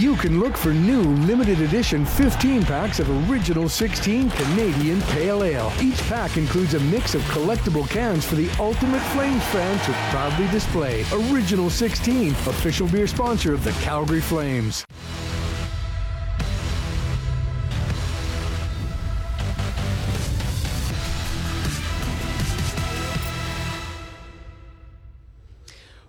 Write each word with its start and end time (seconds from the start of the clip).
You 0.00 0.16
can 0.16 0.40
look 0.40 0.56
for 0.56 0.72
new 0.72 1.02
limited 1.02 1.60
edition 1.60 2.06
15 2.06 2.62
packs 2.62 3.00
of 3.00 3.30
Original 3.30 3.68
16 3.68 4.30
Canadian 4.30 5.02
Pale 5.02 5.44
Ale. 5.44 5.70
Each 5.78 6.00
pack 6.04 6.38
includes 6.38 6.72
a 6.72 6.80
mix 6.80 7.14
of 7.14 7.20
collectible 7.24 7.86
cans 7.86 8.24
for 8.24 8.34
the 8.34 8.48
ultimate 8.58 9.02
Flames 9.12 9.44
fan 9.48 9.78
to 9.84 9.92
proudly 10.10 10.48
display. 10.48 11.04
Original 11.12 11.68
16, 11.68 12.30
official 12.30 12.88
beer 12.88 13.06
sponsor 13.06 13.52
of 13.52 13.62
the 13.62 13.72
Calgary 13.72 14.22
Flames. 14.22 14.86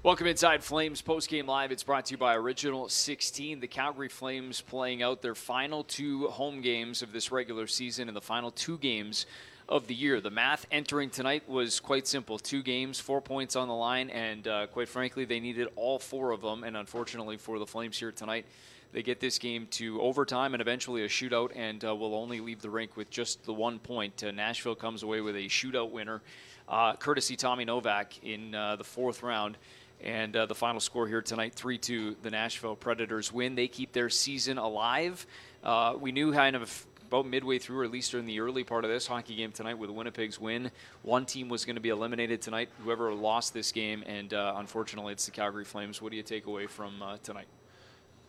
Welcome 0.03 0.25
inside 0.25 0.63
Flames 0.63 0.99
postgame 0.99 1.45
live. 1.45 1.71
It's 1.71 1.83
brought 1.83 2.05
to 2.05 2.13
you 2.13 2.17
by 2.17 2.35
Original 2.35 2.89
16. 2.89 3.59
The 3.59 3.67
Calgary 3.67 4.09
Flames 4.09 4.59
playing 4.59 5.03
out 5.03 5.21
their 5.21 5.35
final 5.35 5.83
two 5.83 6.27
home 6.29 6.61
games 6.61 7.03
of 7.03 7.13
this 7.13 7.31
regular 7.31 7.67
season 7.67 8.07
and 8.07 8.17
the 8.17 8.21
final 8.21 8.49
two 8.49 8.79
games 8.79 9.27
of 9.69 9.85
the 9.85 9.93
year. 9.93 10.19
The 10.19 10.31
math 10.31 10.65
entering 10.71 11.11
tonight 11.11 11.47
was 11.47 11.79
quite 11.79 12.07
simple: 12.07 12.39
two 12.39 12.63
games, 12.63 12.99
four 12.99 13.21
points 13.21 13.55
on 13.55 13.67
the 13.67 13.75
line, 13.75 14.09
and 14.09 14.47
uh, 14.47 14.65
quite 14.65 14.89
frankly, 14.89 15.23
they 15.23 15.39
needed 15.39 15.67
all 15.75 15.99
four 15.99 16.31
of 16.31 16.41
them. 16.41 16.63
And 16.63 16.75
unfortunately 16.75 17.37
for 17.37 17.59
the 17.59 17.67
Flames 17.67 17.99
here 17.99 18.11
tonight, 18.11 18.47
they 18.93 19.03
get 19.03 19.19
this 19.19 19.37
game 19.37 19.67
to 19.71 20.01
overtime 20.01 20.55
and 20.55 20.61
eventually 20.61 21.03
a 21.03 21.07
shootout, 21.07 21.51
and 21.55 21.85
uh, 21.85 21.95
will 21.95 22.15
only 22.15 22.39
leave 22.39 22.63
the 22.63 22.71
rink 22.71 22.97
with 22.97 23.11
just 23.11 23.45
the 23.45 23.53
one 23.53 23.77
point. 23.77 24.23
Uh, 24.23 24.31
Nashville 24.31 24.73
comes 24.73 25.03
away 25.03 25.21
with 25.21 25.35
a 25.35 25.45
shootout 25.45 25.91
winner, 25.91 26.23
uh, 26.67 26.95
courtesy 26.95 27.35
Tommy 27.35 27.65
Novak 27.65 28.23
in 28.23 28.55
uh, 28.55 28.75
the 28.77 28.83
fourth 28.83 29.21
round. 29.21 29.57
And 30.03 30.35
uh, 30.35 30.47
the 30.47 30.55
final 30.55 30.79
score 30.79 31.07
here 31.07 31.21
tonight 31.21 31.53
3 31.53 31.77
2, 31.77 32.17
the 32.21 32.31
Nashville 32.31 32.75
Predators 32.75 33.31
win. 33.31 33.55
They 33.55 33.67
keep 33.67 33.93
their 33.93 34.09
season 34.09 34.57
alive. 34.57 35.25
Uh, 35.63 35.95
we 35.99 36.11
knew 36.11 36.33
kind 36.33 36.55
of 36.55 36.85
about 37.11 37.27
midway 37.27 37.59
through, 37.59 37.81
or 37.81 37.83
at 37.83 37.91
least 37.91 38.11
during 38.11 38.25
the 38.25 38.39
early 38.39 38.63
part 38.63 38.85
of 38.85 38.89
this 38.89 39.05
hockey 39.05 39.35
game 39.35 39.51
tonight, 39.51 39.77
with 39.77 39.89
Winnipeg's 39.89 40.39
win, 40.39 40.71
one 41.03 41.25
team 41.25 41.49
was 41.49 41.65
going 41.65 41.75
to 41.75 41.81
be 41.81 41.89
eliminated 41.89 42.41
tonight, 42.41 42.69
whoever 42.83 43.13
lost 43.13 43.53
this 43.53 43.73
game. 43.73 44.01
And 44.07 44.33
uh, 44.33 44.53
unfortunately, 44.55 45.11
it's 45.11 45.25
the 45.25 45.31
Calgary 45.31 45.65
Flames. 45.65 46.01
What 46.01 46.11
do 46.11 46.17
you 46.17 46.23
take 46.23 46.45
away 46.45 46.67
from 46.67 47.01
uh, 47.01 47.17
tonight? 47.21 47.47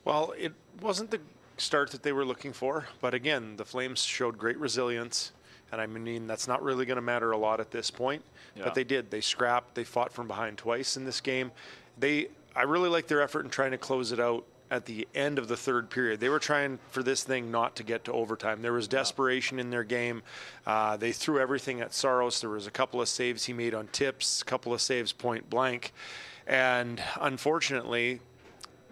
Well, 0.05 0.35
it 0.37 0.53
wasn't 0.81 1.13
the 1.13 1.21
start 1.59 1.93
that 1.93 2.03
they 2.03 2.13
were 2.13 2.25
looking 2.25 2.53
for, 2.53 2.89
but 3.01 3.15
again, 3.15 3.57
the 3.57 3.65
Flames 3.65 4.03
showed 4.03 4.37
great 4.37 4.59
resilience. 4.59 5.31
And 5.73 5.81
I 5.81 5.87
mean, 5.87 6.27
that's 6.27 6.47
not 6.47 6.63
really 6.63 6.85
going 6.85 6.97
to 6.97 7.03
matter 7.03 7.33
a 7.33 7.37
lot 7.37 7.59
at 7.59 7.71
this 7.71 7.91
point. 7.91 8.23
Yeah. 8.55 8.65
But 8.65 8.75
they 8.75 8.85
did. 8.85 9.11
They 9.11 9.23
scrapped. 9.23 9.75
They 9.75 9.85
fought 9.85 10.13
from 10.13 10.29
behind 10.29 10.59
twice 10.59 10.97
in 10.99 11.05
this 11.05 11.21
game. 11.21 11.51
They, 11.99 12.29
I 12.55 12.63
really 12.63 12.91
like 12.91 13.07
their 13.07 13.23
effort 13.23 13.45
in 13.45 13.51
trying 13.51 13.71
to 13.71 13.79
close 13.79 14.13
it 14.13 14.21
out 14.21 14.45
at 14.71 14.87
the 14.87 15.07
end 15.15 15.39
of 15.39 15.49
the 15.49 15.57
third 15.57 15.91
period. 15.91 16.21
They 16.21 16.29
were 16.31 16.39
trying 16.39 16.79
for 16.91 17.03
this 17.03 17.25
thing 17.25 17.51
not 17.51 17.77
to 17.77 17.83
get 17.83 18.05
to 18.05 18.13
overtime. 18.13 18.63
There 18.63 18.73
was 18.73 18.89
desperation 18.89 19.59
in 19.59 19.71
their 19.71 19.85
game. 19.85 20.23
Uh, 20.67 20.97
they 20.97 21.13
threw 21.13 21.39
everything 21.39 21.81
at 21.81 21.93
Saros. 21.93 22.41
There 22.41 22.51
was 22.51 22.67
a 22.67 22.71
couple 22.71 23.01
of 23.01 23.09
saves 23.09 23.45
he 23.45 23.53
made 23.53 23.75
on 23.75 23.89
tips, 23.89 24.41
a 24.41 24.45
couple 24.45 24.73
of 24.73 24.81
saves 24.81 25.13
point 25.13 25.51
blank. 25.51 25.93
And 26.47 27.03
unfortunately, 27.21 28.21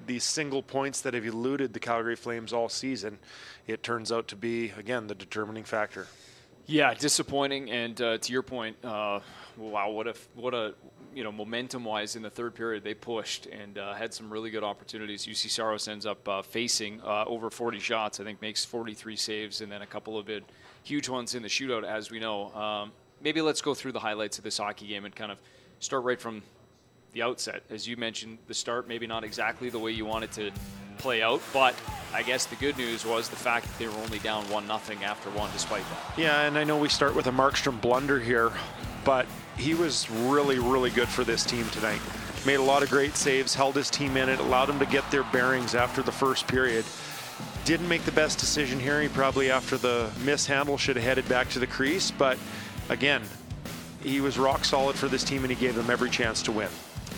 these 0.06 0.24
single 0.24 0.62
points 0.62 1.00
that 1.02 1.14
have 1.14 1.24
eluded 1.24 1.72
the 1.72 1.80
Calgary 1.80 2.16
Flames 2.16 2.52
all 2.52 2.68
season, 2.68 3.18
it 3.66 3.82
turns 3.82 4.12
out 4.12 4.28
to 4.28 4.36
be, 4.36 4.70
again, 4.78 5.06
the 5.06 5.14
determining 5.14 5.64
factor. 5.64 6.08
Yeah, 6.70 6.94
disappointing. 6.94 7.68
And 7.68 8.00
uh, 8.00 8.18
to 8.18 8.32
your 8.32 8.42
point, 8.42 8.76
uh, 8.84 9.18
wow, 9.56 9.90
what 9.90 10.06
a 10.06 10.14
what 10.36 10.54
a 10.54 10.74
you 11.12 11.24
know 11.24 11.32
momentum-wise 11.32 12.14
in 12.14 12.22
the 12.22 12.30
third 12.30 12.54
period 12.54 12.84
they 12.84 12.94
pushed 12.94 13.46
and 13.46 13.76
uh, 13.76 13.92
had 13.94 14.14
some 14.14 14.32
really 14.32 14.50
good 14.50 14.62
opportunities. 14.62 15.26
Juuse 15.26 15.50
Saros 15.50 15.88
ends 15.88 16.06
up 16.06 16.28
uh, 16.28 16.42
facing 16.42 17.00
uh, 17.00 17.24
over 17.26 17.50
40 17.50 17.80
shots. 17.80 18.20
I 18.20 18.24
think 18.24 18.40
makes 18.40 18.64
43 18.64 19.16
saves 19.16 19.60
and 19.62 19.72
then 19.72 19.82
a 19.82 19.86
couple 19.86 20.16
of 20.16 20.30
it 20.30 20.44
huge 20.84 21.08
ones 21.08 21.34
in 21.34 21.42
the 21.42 21.48
shootout, 21.48 21.82
as 21.82 22.12
we 22.12 22.20
know. 22.20 22.54
Um, 22.54 22.92
maybe 23.20 23.40
let's 23.40 23.60
go 23.60 23.74
through 23.74 23.92
the 23.92 23.98
highlights 24.00 24.38
of 24.38 24.44
this 24.44 24.58
hockey 24.58 24.86
game 24.86 25.04
and 25.04 25.14
kind 25.14 25.32
of 25.32 25.38
start 25.80 26.04
right 26.04 26.20
from 26.20 26.40
the 27.14 27.22
outset. 27.22 27.64
As 27.68 27.88
you 27.88 27.96
mentioned, 27.96 28.38
the 28.46 28.54
start 28.54 28.86
maybe 28.86 29.08
not 29.08 29.24
exactly 29.24 29.70
the 29.70 29.78
way 29.80 29.90
you 29.90 30.06
wanted 30.06 30.30
to 30.32 30.52
play 31.00 31.22
out. 31.22 31.40
But 31.52 31.74
I 32.12 32.22
guess 32.22 32.46
the 32.46 32.56
good 32.56 32.76
news 32.76 33.04
was 33.04 33.28
the 33.28 33.36
fact 33.36 33.66
that 33.66 33.78
they 33.78 33.86
were 33.86 33.98
only 34.02 34.18
down 34.18 34.48
one 34.50 34.66
nothing 34.66 35.02
after 35.04 35.30
one, 35.30 35.50
despite 35.52 35.82
that. 35.90 36.18
Yeah, 36.18 36.42
and 36.42 36.58
I 36.58 36.64
know 36.64 36.76
we 36.78 36.88
start 36.88 37.14
with 37.14 37.26
a 37.26 37.32
Markstrom 37.32 37.80
blunder 37.80 38.18
here, 38.18 38.52
but 39.04 39.26
he 39.56 39.74
was 39.74 40.10
really, 40.10 40.58
really 40.58 40.90
good 40.90 41.08
for 41.08 41.24
this 41.24 41.44
team 41.44 41.68
tonight. 41.70 42.00
Made 42.46 42.56
a 42.56 42.62
lot 42.62 42.82
of 42.82 42.90
great 42.90 43.16
saves, 43.16 43.54
held 43.54 43.76
his 43.76 43.90
team 43.90 44.16
in 44.16 44.28
it, 44.28 44.40
allowed 44.40 44.66
them 44.66 44.78
to 44.78 44.86
get 44.86 45.08
their 45.10 45.24
bearings 45.24 45.74
after 45.74 46.02
the 46.02 46.12
first 46.12 46.48
period. 46.48 46.84
Didn't 47.64 47.88
make 47.88 48.04
the 48.04 48.12
best 48.12 48.38
decision 48.38 48.80
here. 48.80 49.00
He 49.02 49.08
probably, 49.08 49.50
after 49.50 49.76
the 49.76 50.10
mishandle, 50.24 50.78
should 50.78 50.96
have 50.96 51.04
headed 51.04 51.28
back 51.28 51.50
to 51.50 51.58
the 51.58 51.66
crease. 51.66 52.10
But 52.10 52.38
again, 52.88 53.22
he 54.02 54.20
was 54.20 54.38
rock 54.38 54.64
solid 54.64 54.96
for 54.96 55.08
this 55.08 55.22
team 55.22 55.44
and 55.44 55.52
he 55.52 55.56
gave 55.56 55.74
them 55.74 55.90
every 55.90 56.08
chance 56.10 56.42
to 56.42 56.52
win. 56.52 56.70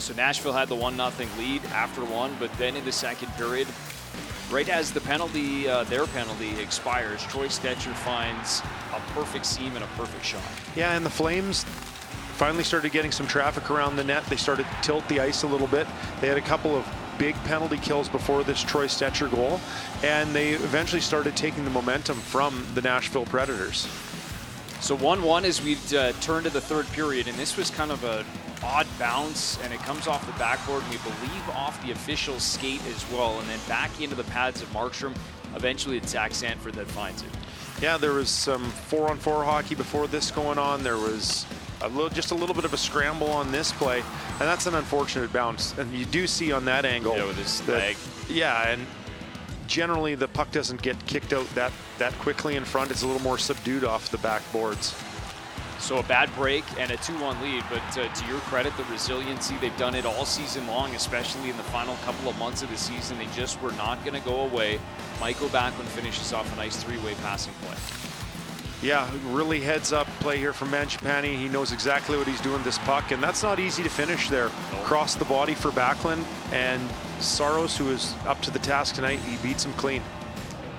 So 0.02 0.12
Nashville 0.14 0.52
had 0.52 0.68
the 0.68 0.74
1 0.74 0.96
0 0.96 1.10
lead 1.38 1.64
after 1.66 2.04
one, 2.04 2.34
but 2.40 2.52
then 2.54 2.74
in 2.74 2.84
the 2.84 2.90
second 2.90 3.28
period, 3.34 3.68
right 4.50 4.68
as 4.68 4.90
the 4.90 5.00
penalty, 5.00 5.68
uh, 5.68 5.84
their 5.84 6.08
penalty 6.08 6.58
expires, 6.60 7.22
Troy 7.26 7.46
Stecher 7.46 7.94
finds 7.94 8.62
a 8.92 9.00
perfect 9.14 9.46
seam 9.46 9.76
and 9.76 9.84
a 9.84 9.86
perfect 9.96 10.24
shot. 10.24 10.42
Yeah, 10.74 10.96
and 10.96 11.06
the 11.06 11.10
Flames 11.10 11.62
finally 12.34 12.64
started 12.64 12.90
getting 12.90 13.12
some 13.12 13.28
traffic 13.28 13.70
around 13.70 13.94
the 13.94 14.02
net. 14.02 14.24
They 14.24 14.34
started 14.34 14.66
to 14.66 14.76
tilt 14.82 15.06
the 15.06 15.20
ice 15.20 15.44
a 15.44 15.46
little 15.46 15.68
bit. 15.68 15.86
They 16.20 16.26
had 16.26 16.36
a 16.36 16.40
couple 16.40 16.74
of 16.74 16.84
big 17.16 17.36
penalty 17.44 17.78
kills 17.78 18.08
before 18.08 18.42
this 18.42 18.60
Troy 18.60 18.88
Stecher 18.88 19.30
goal, 19.30 19.60
and 20.02 20.34
they 20.34 20.50
eventually 20.50 21.00
started 21.00 21.36
taking 21.36 21.62
the 21.62 21.70
momentum 21.70 22.16
from 22.16 22.66
the 22.74 22.82
Nashville 22.82 23.26
Predators. 23.26 23.86
So 24.82 24.96
1-1 24.96 25.44
as 25.44 25.62
we 25.62 25.76
uh, 25.96 26.10
turn 26.20 26.42
to 26.42 26.50
the 26.50 26.60
third 26.60 26.88
period, 26.88 27.28
and 27.28 27.38
this 27.38 27.56
was 27.56 27.70
kind 27.70 27.92
of 27.92 28.02
a 28.02 28.24
odd 28.64 28.88
bounce, 28.98 29.56
and 29.62 29.72
it 29.72 29.78
comes 29.78 30.08
off 30.08 30.26
the 30.26 30.36
backboard, 30.40 30.82
and 30.82 30.90
we 30.90 30.98
believe 30.98 31.48
off 31.50 31.80
the 31.86 31.92
official 31.92 32.40
skate 32.40 32.84
as 32.86 33.08
well, 33.12 33.38
and 33.38 33.48
then 33.48 33.60
back 33.68 34.00
into 34.00 34.16
the 34.16 34.24
pads 34.24 34.60
of 34.60 34.68
Markstrom. 34.72 35.14
Eventually, 35.54 35.98
it's 35.98 36.10
Zach 36.10 36.34
Sanford 36.34 36.74
that 36.74 36.88
finds 36.88 37.22
it. 37.22 37.28
Yeah, 37.80 37.96
there 37.96 38.12
was 38.12 38.28
some 38.28 38.64
four-on-four 38.64 39.44
hockey 39.44 39.76
before 39.76 40.08
this 40.08 40.32
going 40.32 40.58
on. 40.58 40.82
There 40.82 40.96
was 40.96 41.46
a 41.80 41.88
little, 41.88 42.08
just 42.08 42.32
a 42.32 42.34
little 42.34 42.54
bit 42.54 42.64
of 42.64 42.74
a 42.74 42.76
scramble 42.76 43.30
on 43.30 43.52
this 43.52 43.70
play, 43.70 44.00
and 44.00 44.40
that's 44.40 44.66
an 44.66 44.74
unfortunate 44.74 45.32
bounce. 45.32 45.78
And 45.78 45.92
you 45.92 46.06
do 46.06 46.26
see 46.26 46.50
on 46.50 46.64
that 46.64 46.84
angle, 46.84 47.16
yeah, 47.16 47.24
with 47.24 47.38
his 47.38 47.66
leg. 47.68 47.96
Yeah, 48.28 48.68
and 48.68 48.84
generally 49.72 50.14
the 50.14 50.28
puck 50.28 50.50
doesn't 50.50 50.82
get 50.82 50.94
kicked 51.06 51.32
out 51.32 51.48
that, 51.54 51.72
that 51.96 52.12
quickly 52.18 52.56
in 52.56 52.64
front. 52.64 52.90
It's 52.90 53.02
a 53.02 53.06
little 53.06 53.22
more 53.22 53.38
subdued 53.38 53.84
off 53.84 54.10
the 54.10 54.18
backboards. 54.18 54.94
So 55.80 55.96
a 55.98 56.02
bad 56.02 56.32
break 56.36 56.62
and 56.78 56.92
a 56.92 56.96
2-1 56.98 57.42
lead, 57.42 57.64
but 57.70 57.98
uh, 57.98 58.12
to 58.12 58.26
your 58.26 58.38
credit, 58.40 58.76
the 58.76 58.84
resiliency, 58.84 59.56
they've 59.60 59.76
done 59.78 59.94
it 59.94 60.04
all 60.04 60.26
season 60.26 60.66
long, 60.66 60.94
especially 60.94 61.48
in 61.48 61.56
the 61.56 61.62
final 61.64 61.96
couple 62.04 62.28
of 62.28 62.38
months 62.38 62.62
of 62.62 62.70
the 62.70 62.76
season. 62.76 63.18
They 63.18 63.26
just 63.34 63.60
were 63.62 63.72
not 63.72 64.04
going 64.04 64.20
to 64.20 64.28
go 64.28 64.42
away. 64.42 64.78
Mikael 65.20 65.48
Backlund 65.48 65.86
finishes 65.86 66.34
off 66.34 66.52
a 66.52 66.56
nice 66.56 66.76
three-way 66.76 67.14
passing 67.22 67.54
play. 67.62 68.01
Yeah, 68.82 69.08
really 69.26 69.60
heads 69.60 69.92
up 69.92 70.08
play 70.18 70.38
here 70.38 70.52
from 70.52 70.70
Mangiapane. 70.70 71.36
He 71.38 71.48
knows 71.48 71.70
exactly 71.70 72.18
what 72.18 72.26
he's 72.26 72.40
doing 72.40 72.60
this 72.64 72.78
puck, 72.78 73.12
and 73.12 73.22
that's 73.22 73.42
not 73.42 73.60
easy 73.60 73.84
to 73.84 73.88
finish 73.88 74.28
there. 74.28 74.50
Nope. 74.72 74.82
Cross 74.84 75.14
the 75.14 75.24
body 75.24 75.54
for 75.54 75.70
Backlund, 75.70 76.24
and 76.52 76.82
Saros, 77.20 77.76
who 77.76 77.90
is 77.90 78.14
up 78.26 78.42
to 78.42 78.50
the 78.50 78.58
task 78.58 78.96
tonight, 78.96 79.20
he 79.20 79.36
beats 79.36 79.64
him 79.64 79.72
clean. 79.74 80.02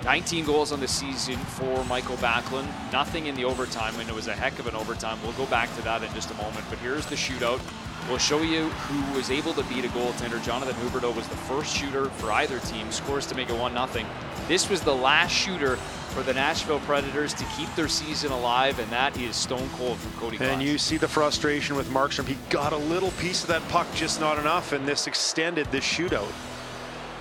19 0.03 0.43
goals 0.43 0.73
on 0.73 0.81
the 0.81 0.87
season 0.87 1.37
for 1.37 1.85
Mikael 1.85 2.17
Backlund. 2.17 2.67
Nothing 2.91 3.27
in 3.27 3.35
the 3.35 3.45
overtime, 3.45 3.97
and 3.97 4.09
it 4.09 4.13
was 4.13 4.27
a 4.27 4.33
heck 4.33 4.59
of 4.59 4.67
an 4.67 4.75
overtime. 4.75 5.17
We'll 5.23 5.31
go 5.33 5.45
back 5.45 5.73
to 5.77 5.81
that 5.83 6.03
in 6.03 6.13
just 6.13 6.29
a 6.29 6.33
moment. 6.33 6.65
But 6.69 6.79
here's 6.79 7.05
the 7.05 7.15
shootout. 7.15 7.61
We'll 8.09 8.17
show 8.17 8.41
you 8.41 8.65
who 8.67 9.17
was 9.17 9.31
able 9.31 9.53
to 9.53 9.63
beat 9.63 9.85
a 9.85 9.87
goaltender. 9.89 10.43
Jonathan 10.43 10.75
Huberdeau 10.75 11.15
was 11.15 11.25
the 11.29 11.37
first 11.37 11.73
shooter 11.73 12.09
for 12.09 12.33
either 12.33 12.59
team, 12.59 12.91
scores 12.91 13.25
to 13.27 13.35
make 13.35 13.49
it 13.49 13.57
1 13.57 13.73
0. 13.73 14.05
This 14.49 14.69
was 14.69 14.81
the 14.81 14.93
last 14.93 15.31
shooter 15.31 15.79
for 16.13 16.21
the 16.21 16.33
Nashville 16.33 16.79
Predators 16.81 17.33
to 17.33 17.43
keep 17.57 17.73
their 17.75 17.87
season 17.87 18.31
alive, 18.31 18.77
and 18.77 18.89
that 18.91 19.17
is 19.19 19.35
stone 19.35 19.67
cold 19.73 19.97
from 19.97 20.11
Cody 20.19 20.37
And 20.39 20.61
you 20.61 20.77
see 20.77 20.97
the 20.97 21.07
frustration 21.07 21.75
with 21.75 21.89
Markstrom. 21.89 22.27
He 22.27 22.37
got 22.51 22.71
a 22.71 22.77
little 22.77 23.09
piece 23.11 23.41
of 23.41 23.47
that 23.47 23.67
puck, 23.69 23.87
just 23.95 24.19
not 24.19 24.37
enough, 24.37 24.73
and 24.73 24.87
this 24.87 25.07
extended 25.07 25.65
this 25.71 25.83
shootout. 25.83 26.31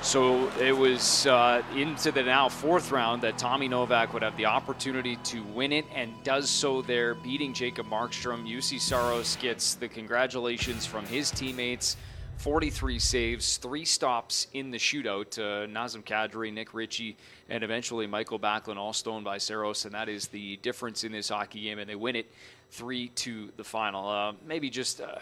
So 0.02 0.50
it 0.60 0.76
was 0.76 1.26
uh, 1.26 1.62
into 1.74 2.12
the 2.12 2.22
now 2.22 2.48
fourth 2.48 2.90
round 2.90 3.22
that 3.22 3.38
Tommy 3.38 3.68
Novak 3.68 4.12
would 4.12 4.22
have 4.22 4.36
the 4.36 4.46
opportunity 4.46 5.16
to 5.24 5.42
win 5.54 5.72
it 5.72 5.86
and 5.94 6.12
does 6.22 6.50
so 6.50 6.82
there, 6.82 7.14
beating 7.14 7.54
Jacob 7.54 7.86
Markstrom. 7.86 8.46
Juuse 8.46 8.80
Saros 8.80 9.36
gets 9.36 9.74
the 9.74 9.88
congratulations 9.88 10.84
from 10.84 11.06
his 11.06 11.30
teammates. 11.30 11.96
43 12.38 12.98
saves, 12.98 13.56
three 13.56 13.84
stops 13.84 14.48
in 14.52 14.70
the 14.70 14.78
shootout. 14.78 15.38
Uh, 15.38 15.66
Nazem 15.66 16.02
Kadri, 16.02 16.52
Nick 16.52 16.74
Ritchie, 16.74 17.16
and 17.48 17.62
eventually 17.62 18.06
Mikael 18.06 18.38
Backlund, 18.38 18.76
all 18.76 18.92
stoned 18.92 19.24
by 19.24 19.38
Saros, 19.38 19.84
and 19.84 19.94
that 19.94 20.08
is 20.08 20.26
the 20.28 20.56
difference 20.56 21.04
in 21.04 21.12
this 21.12 21.28
hockey 21.28 21.62
game, 21.62 21.78
and 21.78 21.88
they 21.88 21.94
win 21.94 22.16
it 22.16 22.26
three 22.70 23.08
to 23.08 23.50
the 23.56 23.64
final. 23.64 24.08
Uh, 24.08 24.32
maybe 24.46 24.70
just 24.70 25.00
uh, 25.00 25.18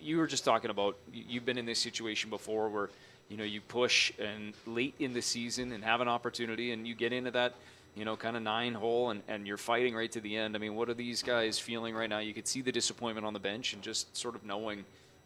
you 0.00 0.18
were 0.18 0.26
just 0.26 0.44
talking 0.44 0.70
about 0.70 0.96
you've 1.12 1.44
been 1.44 1.58
in 1.58 1.66
this 1.66 1.78
situation 1.78 2.30
before 2.30 2.68
where 2.68 2.90
you 3.28 3.36
know 3.36 3.44
you 3.44 3.60
push 3.60 4.12
and 4.18 4.54
late 4.66 4.94
in 4.98 5.12
the 5.12 5.22
season 5.22 5.72
and 5.72 5.84
have 5.84 6.00
an 6.00 6.08
opportunity 6.08 6.72
and 6.72 6.86
you 6.86 6.94
get 6.94 7.12
into 7.12 7.30
that 7.30 7.54
you 7.94 8.04
know 8.04 8.16
kind 8.16 8.36
of 8.36 8.42
nine 8.42 8.74
hole 8.74 9.10
and, 9.10 9.22
and 9.28 9.46
you're 9.46 9.56
fighting 9.56 9.94
right 9.94 10.12
to 10.12 10.20
the 10.20 10.36
end 10.36 10.54
i 10.54 10.58
mean 10.58 10.74
what 10.74 10.88
are 10.88 10.94
these 10.94 11.22
guys 11.22 11.58
feeling 11.58 11.94
right 11.94 12.10
now 12.10 12.18
you 12.18 12.34
could 12.34 12.46
see 12.46 12.60
the 12.60 12.72
disappointment 12.72 13.26
on 13.26 13.32
the 13.32 13.38
bench 13.38 13.72
and 13.72 13.82
just 13.82 14.14
sort 14.16 14.34
of 14.34 14.44
knowing 14.44 14.84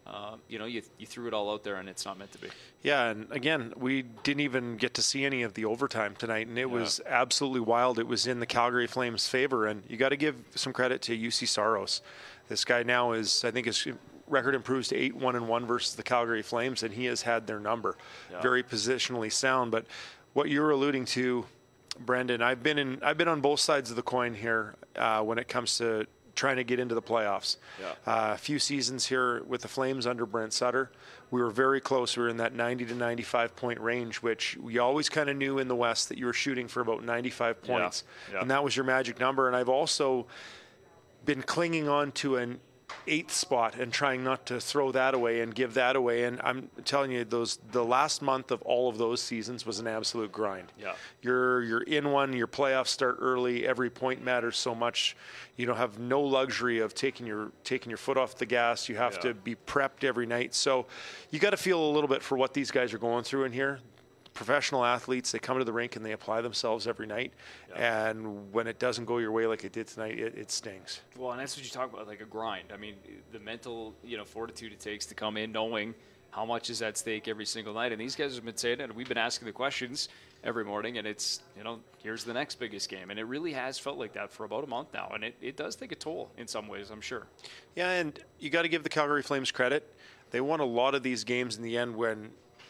uh, 0.09 0.35
you 0.47 0.57
know, 0.57 0.65
you, 0.65 0.81
you 0.97 1.05
threw 1.05 1.27
it 1.27 1.33
all 1.33 1.53
out 1.53 1.63
there 1.63 1.75
and 1.75 1.87
it's 1.87 2.05
not 2.05 2.17
meant 2.17 2.31
to 2.31 2.39
be. 2.39 2.47
Yeah, 2.81 3.09
and 3.09 3.27
again, 3.31 3.73
we 3.77 4.01
didn't 4.01 4.41
even 4.41 4.77
get 4.77 4.95
to 4.95 5.01
see 5.01 5.23
any 5.23 5.43
of 5.43 5.53
the 5.53 5.65
overtime 5.65 6.15
tonight, 6.17 6.47
and 6.47 6.57
it 6.57 6.61
yeah. 6.61 6.65
was 6.67 6.99
absolutely 7.05 7.59
wild. 7.59 7.99
It 7.99 8.07
was 8.07 8.25
in 8.25 8.39
the 8.39 8.45
Calgary 8.45 8.87
Flames' 8.87 9.27
favor, 9.27 9.67
and 9.67 9.83
you 9.87 9.97
got 9.97 10.09
to 10.09 10.17
give 10.17 10.35
some 10.55 10.73
credit 10.73 11.01
to 11.03 11.17
Juuse 11.17 11.47
Saros. 11.47 12.01
This 12.47 12.65
guy 12.65 12.81
now 12.83 13.11
is, 13.11 13.43
I 13.43 13.51
think, 13.51 13.67
his 13.67 13.87
record 14.27 14.55
improves 14.55 14.87
to 14.89 14.95
eight 14.95 15.15
one 15.15 15.35
and 15.35 15.47
one 15.47 15.65
versus 15.65 15.95
the 15.95 16.03
Calgary 16.03 16.41
Flames, 16.41 16.81
and 16.83 16.93
he 16.93 17.05
has 17.05 17.21
had 17.21 17.45
their 17.45 17.59
number. 17.59 17.95
Yeah. 18.31 18.41
Very 18.41 18.63
positionally 18.63 19.31
sound, 19.31 19.71
but 19.71 19.85
what 20.33 20.49
you're 20.49 20.71
alluding 20.71 21.05
to, 21.05 21.45
Brendan, 21.99 22.41
I've 22.41 22.63
been 22.63 22.79
in, 22.79 22.99
I've 23.03 23.17
been 23.17 23.27
on 23.27 23.41
both 23.41 23.59
sides 23.59 23.89
of 23.89 23.95
the 23.95 24.01
coin 24.01 24.33
here 24.33 24.75
uh, 24.95 25.21
when 25.21 25.37
it 25.37 25.47
comes 25.47 25.77
to 25.77 26.07
trying 26.39 26.55
to 26.55 26.63
get 26.63 26.79
into 26.79 26.95
the 26.95 27.01
playoffs. 27.01 27.57
Yeah. 27.81 27.89
Uh, 28.07 28.33
a 28.33 28.37
few 28.37 28.59
seasons 28.59 29.05
here 29.05 29.43
with 29.43 29.61
the 29.61 29.67
Flames 29.67 30.07
under 30.07 30.25
Brent 30.25 30.53
Sutter, 30.53 30.89
we 31.31 31.41
were 31.41 31.51
very 31.51 31.81
close. 31.81 32.15
We 32.15 32.23
were 32.23 32.29
in 32.29 32.37
that 32.37 32.53
90 32.53 32.85
to 32.85 32.95
95 32.95 33.55
point 33.57 33.79
range, 33.81 34.21
which 34.21 34.57
we 34.57 34.79
always 34.79 35.09
kind 35.09 35.29
of 35.29 35.35
knew 35.35 35.59
in 35.59 35.67
the 35.67 35.75
West 35.75 36.07
that 36.07 36.17
you 36.17 36.25
were 36.25 36.33
shooting 36.33 36.69
for 36.69 36.79
about 36.79 37.03
95 37.03 37.61
points, 37.61 38.03
yeah. 38.29 38.35
Yeah. 38.35 38.41
and 38.41 38.51
that 38.51 38.63
was 38.63 38.75
your 38.75 38.85
magic 38.85 39.19
number. 39.19 39.47
And 39.47 39.55
I've 39.55 39.69
also 39.69 40.27
been 41.25 41.41
clinging 41.41 41.89
on 41.89 42.13
to 42.13 42.37
an 42.37 42.59
eighth 43.07 43.31
spot 43.31 43.75
and 43.75 43.91
trying 43.91 44.23
not 44.23 44.45
to 44.47 44.59
throw 44.59 44.91
that 44.91 45.13
away 45.13 45.41
and 45.41 45.53
give 45.53 45.73
that 45.73 45.95
away. 45.95 46.23
And 46.23 46.39
I'm 46.43 46.69
telling 46.85 47.11
you, 47.11 47.23
those 47.23 47.59
the 47.71 47.83
last 47.83 48.21
month 48.21 48.51
of 48.51 48.61
all 48.63 48.89
of 48.89 48.97
those 48.97 49.21
seasons 49.21 49.65
was 49.65 49.79
an 49.79 49.87
absolute 49.87 50.31
grind. 50.31 50.71
Yeah, 50.79 50.93
you're 51.21 51.63
you're 51.63 51.83
in 51.83 52.11
one. 52.11 52.33
Your 52.33 52.47
playoffs 52.47 52.87
start 52.87 53.17
early. 53.19 53.67
Every 53.67 53.89
point 53.89 54.23
matters 54.23 54.57
so 54.57 54.73
much. 54.73 55.15
You 55.55 55.65
don't 55.65 55.77
have 55.77 55.99
no 55.99 56.21
luxury 56.21 56.79
of 56.79 56.93
taking 56.93 57.25
your 57.25 57.51
taking 57.63 57.89
your 57.89 57.97
foot 57.97 58.17
off 58.17 58.35
the 58.35 58.45
gas. 58.45 58.89
You 58.89 58.97
have 58.97 59.15
yeah. 59.15 59.19
to 59.19 59.33
be 59.33 59.55
prepped 59.55 60.03
every 60.03 60.25
night. 60.25 60.53
So 60.55 60.85
you 61.31 61.39
got 61.39 61.51
to 61.51 61.57
feel 61.57 61.83
a 61.83 61.91
little 61.91 62.09
bit 62.09 62.23
for 62.23 62.37
what 62.37 62.53
these 62.53 62.71
guys 62.71 62.93
are 62.93 62.99
going 62.99 63.23
through 63.23 63.45
in 63.45 63.51
here 63.51 63.79
professional 64.33 64.85
athletes, 64.85 65.31
they 65.31 65.39
come 65.39 65.57
to 65.57 65.63
the 65.63 65.73
rink 65.73 65.95
and 65.95 66.05
they 66.05 66.11
apply 66.11 66.41
themselves 66.41 66.87
every 66.87 67.07
night. 67.07 67.33
Yeah. 67.69 68.09
And 68.09 68.53
when 68.53 68.67
it 68.67 68.79
doesn't 68.79 69.05
go 69.05 69.17
your 69.17 69.31
way 69.31 69.45
like 69.47 69.63
it 69.63 69.71
did 69.71 69.87
tonight, 69.87 70.17
it, 70.17 70.35
it 70.37 70.51
stings. 70.51 71.01
Well, 71.17 71.31
and 71.31 71.39
that's 71.39 71.57
what 71.57 71.65
you 71.65 71.71
talk 71.71 71.91
about, 71.91 72.07
like 72.07 72.21
a 72.21 72.25
grind. 72.25 72.71
I 72.73 72.77
mean, 72.77 72.95
the 73.31 73.39
mental, 73.39 73.93
you 74.03 74.17
know, 74.17 74.25
fortitude 74.25 74.71
it 74.71 74.79
takes 74.79 75.05
to 75.07 75.15
come 75.15 75.37
in 75.37 75.51
knowing 75.51 75.93
how 76.31 76.45
much 76.45 76.69
is 76.69 76.81
at 76.81 76.97
stake 76.97 77.27
every 77.27 77.45
single 77.45 77.73
night. 77.73 77.91
And 77.91 77.99
these 77.99 78.15
guys 78.15 78.35
have 78.35 78.45
been 78.45 78.55
saying 78.55 78.79
it, 78.79 78.83
and 78.83 78.93
we've 78.93 79.09
been 79.09 79.17
asking 79.17 79.47
the 79.47 79.51
questions 79.51 80.09
every 80.43 80.63
morning, 80.63 80.97
and 80.97 81.07
it's, 81.07 81.41
you 81.57 81.63
know, 81.63 81.79
here's 82.03 82.23
the 82.23 82.33
next 82.33 82.59
biggest 82.59 82.87
game. 82.87 83.09
And 83.09 83.19
it 83.19 83.23
really 83.23 83.51
has 83.53 83.77
felt 83.79 83.97
like 83.97 84.13
that 84.13 84.31
for 84.31 84.45
about 84.45 84.63
a 84.63 84.67
month 84.67 84.89
now. 84.93 85.11
And 85.13 85.23
it, 85.23 85.35
it 85.41 85.57
does 85.57 85.75
take 85.75 85.91
a 85.91 85.95
toll 85.95 86.29
in 86.37 86.47
some 86.47 86.67
ways, 86.67 86.91
I'm 86.91 87.01
sure. 87.01 87.25
Yeah, 87.75 87.91
and 87.91 88.17
you 88.39 88.49
got 88.49 88.61
to 88.61 88.69
give 88.69 88.83
the 88.83 88.89
Calgary 88.89 89.23
Flames 89.23 89.51
credit. 89.51 89.91
They 90.31 90.39
won 90.39 90.59
a 90.59 90.65
lot 90.65 90.93
of 90.93 91.01
these 91.01 91.23
games 91.23 91.57
in 91.57 91.63
the 91.63 91.77
end 91.77 91.95
when 91.95 92.29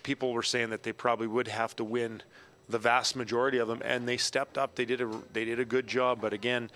people 0.10 0.34
were 0.34 0.42
saying 0.42 0.72
that 0.72 0.82
they 0.82 0.92
probably 0.92 1.28
would 1.28 1.48
have 1.48 1.76
to 1.76 1.84
win 1.84 2.24
the 2.68 2.80
vast 2.80 3.16
majority 3.16 3.60
of 3.60 3.68
them, 3.68 3.80
and 3.86 4.10
they 4.10 4.18
stepped 4.18 4.58
up. 4.58 4.74
They 4.74 4.84
did 4.84 5.02
a 5.02 5.22
they 5.34 5.46
did 5.46 5.60
a 5.60 5.66
good 5.66 5.86
job, 5.86 6.20
but 6.20 6.34
again, 6.34 6.72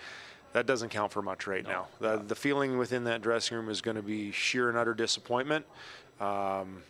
that 0.52 0.66
doesn't 0.66 0.90
count 0.90 1.10
for 1.10 1.20
much 1.20 1.48
right 1.48 1.64
no. 1.64 1.70
now. 1.70 1.86
The, 1.98 2.22
the 2.22 2.36
feeling 2.36 2.78
within 2.78 3.02
that 3.04 3.22
dressing 3.22 3.56
room 3.56 3.68
is 3.68 3.80
going 3.80 3.96
to 3.96 4.04
be 4.04 4.30
sheer 4.30 4.68
and 4.68 4.78
utter 4.78 4.94
disappointment. 4.94 5.66
Um, 6.20 6.84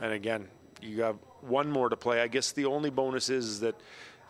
and 0.00 0.14
again, 0.14 0.48
you 0.80 1.02
have 1.02 1.16
one 1.42 1.70
more 1.70 1.90
to 1.90 1.96
play. 1.96 2.22
I 2.22 2.26
guess 2.26 2.52
the 2.52 2.64
only 2.64 2.88
bonus 2.88 3.28
is, 3.28 3.46
is 3.46 3.60
that 3.60 3.78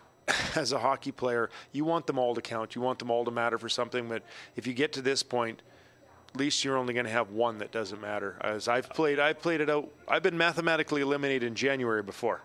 as 0.56 0.72
a 0.72 0.78
hockey 0.80 1.12
player, 1.12 1.50
you 1.70 1.84
want 1.84 2.08
them 2.08 2.18
all 2.18 2.34
to 2.34 2.42
count. 2.42 2.74
You 2.74 2.80
want 2.80 2.98
them 2.98 3.12
all 3.12 3.24
to 3.24 3.30
matter 3.30 3.58
for 3.58 3.68
something. 3.68 4.08
But 4.08 4.24
if 4.56 4.66
you 4.66 4.72
get 4.72 4.92
to 4.94 5.02
this 5.02 5.22
point, 5.22 5.62
least 6.36 6.64
you're 6.64 6.76
only 6.76 6.94
going 6.94 7.06
to 7.06 7.12
have 7.12 7.30
one 7.30 7.58
that 7.58 7.72
doesn't 7.72 8.00
matter. 8.00 8.36
As 8.40 8.68
I've 8.68 8.88
played, 8.90 9.18
I've 9.18 9.40
played 9.40 9.60
it 9.60 9.70
out. 9.70 9.88
I've 10.08 10.22
been 10.22 10.36
mathematically 10.36 11.00
eliminated 11.02 11.46
in 11.46 11.54
January 11.54 12.02
before. 12.02 12.40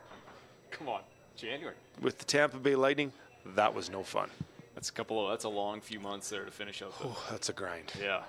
Come 0.71 0.89
on, 0.89 1.01
January. 1.36 1.75
With 2.01 2.18
the 2.19 2.25
Tampa 2.25 2.57
Bay 2.57 2.75
Lightning, 2.75 3.12
that 3.56 3.74
was 3.74 3.89
no 3.89 4.03
fun. 4.03 4.30
That's 4.75 4.89
a 4.89 4.94
couple 4.94 5.25
of. 5.25 5.31
That's 5.31 5.45
a 5.45 5.50
long 5.50 5.81
few 5.81 6.00
months 6.00 6.30
there 6.30 6.45
to 6.45 6.51
finish 6.51 6.81
up. 6.81 6.94
Oh, 7.03 7.21
that's 7.30 7.50
a 7.50 7.53
grind. 7.53 7.91
Yeah. 8.01 8.24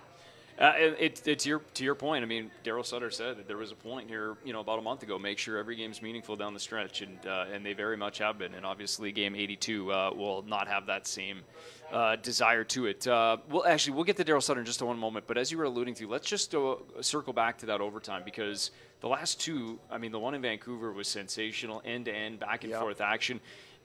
Uh, 0.61 0.75
it, 0.77 1.23
it, 1.27 1.39
to 1.39 1.49
your 1.49 1.61
to 1.73 1.85
your 1.85 1.95
point. 1.95 2.23
I 2.23 2.27
mean, 2.27 2.51
Darryl 2.63 2.85
Sutter 2.85 3.11
said 3.11 3.39
that 3.39 3.49
there 3.49 3.57
was 3.57 3.73
a 3.73 3.75
point 3.75 4.11
here, 4.11 4.37
you 4.45 4.53
know, 4.53 4.61
about 4.61 4.79
a 4.79 4.83
month 4.83 5.03
ago. 5.03 5.19
Make 5.19 5.39
sure 5.39 5.57
every 5.57 5.75
game's 5.75 6.03
meaningful 6.03 6.37
down 6.37 6.53
the 6.53 6.61
stretch, 6.61 7.01
and 7.01 7.19
uh, 7.27 7.47
and 7.51 7.65
they 7.65 7.73
very 7.73 7.97
much 7.97 8.19
have 8.19 8.39
been. 8.39 8.53
And 8.55 8.67
obviously, 8.67 9.11
game 9.11 9.35
82 9.35 9.91
uh, 9.91 10.11
will 10.15 10.43
not 10.43 10.69
have 10.69 10.85
that 10.85 11.07
same 11.07 11.41
uh, 11.91 12.17
desire 12.17 12.63
to 12.65 12.87
it. 12.87 13.07
Uh, 13.07 13.39
well, 13.49 13.65
actually, 13.67 13.95
we'll 13.95 14.05
get 14.05 14.19
to 14.19 14.25
Darryl 14.25 14.43
Sutter 14.43 14.61
in 14.61 14.67
just 14.67 14.83
one 14.83 14.99
moment. 14.99 15.27
But 15.27 15.39
as 15.39 15.51
you 15.51 15.57
were 15.57 15.65
alluding 15.65 15.95
to, 15.95 16.07
let's 16.07 16.29
just 16.29 16.55
uh, 16.55 16.75
circle 17.01 17.33
back 17.33 17.57
to 17.59 17.67
that 17.67 17.81
overtime 17.81 18.21
because 18.23 18.71
the 19.01 19.09
last 19.09 19.41
two, 19.41 19.79
I 19.91 19.97
mean, 19.97 20.13
the 20.13 20.19
one 20.19 20.35
in 20.35 20.43
Vancouver 20.43 20.93
was 20.93 21.09
sensational, 21.09 21.81
end 21.87 22.05
to 22.05 22.15
end, 22.15 22.39
back 22.39 22.65
and 22.65 22.71
yep. 22.71 22.81
forth 22.81 23.01
action. 23.01 23.41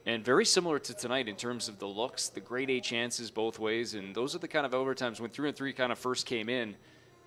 And 0.05 0.23
very 0.23 0.45
similar 0.45 0.77
to 0.79 0.93
tonight 0.93 1.27
in 1.27 1.35
terms 1.35 1.67
of 1.67 1.79
the 1.79 1.87
looks, 1.87 2.29
the 2.29 2.39
grade 2.39 2.69
A 2.69 2.79
chances 2.79 3.31
both 3.31 3.57
ways. 3.57 3.95
And 3.95 4.15
those 4.15 4.35
are 4.35 4.39
the 4.39 4.47
kind 4.47 4.65
of 4.65 4.71
overtimes 4.73 5.19
when 5.19 5.31
three 5.31 5.47
and 5.49 5.57
three 5.57 5.73
kind 5.73 5.91
of 5.91 5.97
first 5.97 6.25
came 6.25 6.47
in. 6.47 6.75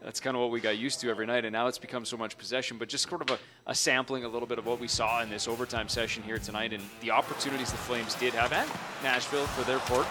That's 0.00 0.20
kind 0.20 0.36
of 0.36 0.40
what 0.40 0.52
we 0.52 0.60
got 0.60 0.78
used 0.78 1.00
to 1.00 1.10
every 1.10 1.26
night, 1.26 1.44
and 1.44 1.52
now 1.52 1.66
it's 1.66 1.76
become 1.76 2.04
so 2.04 2.16
much 2.16 2.38
possession. 2.38 2.78
But 2.78 2.88
just 2.88 3.08
sort 3.08 3.20
of 3.20 3.30
a, 3.30 3.70
a 3.70 3.74
sampling, 3.74 4.22
a 4.22 4.28
little 4.28 4.46
bit 4.46 4.58
of 4.58 4.64
what 4.64 4.78
we 4.78 4.86
saw 4.86 5.22
in 5.22 5.28
this 5.28 5.48
overtime 5.48 5.88
session 5.88 6.22
here 6.22 6.38
tonight, 6.38 6.72
and 6.72 6.80
the 7.00 7.10
opportunities 7.10 7.72
the 7.72 7.78
Flames 7.78 8.14
did 8.14 8.32
have, 8.34 8.52
and 8.52 8.70
Nashville 9.02 9.46
for 9.46 9.64
their 9.64 9.80
port 9.80 10.06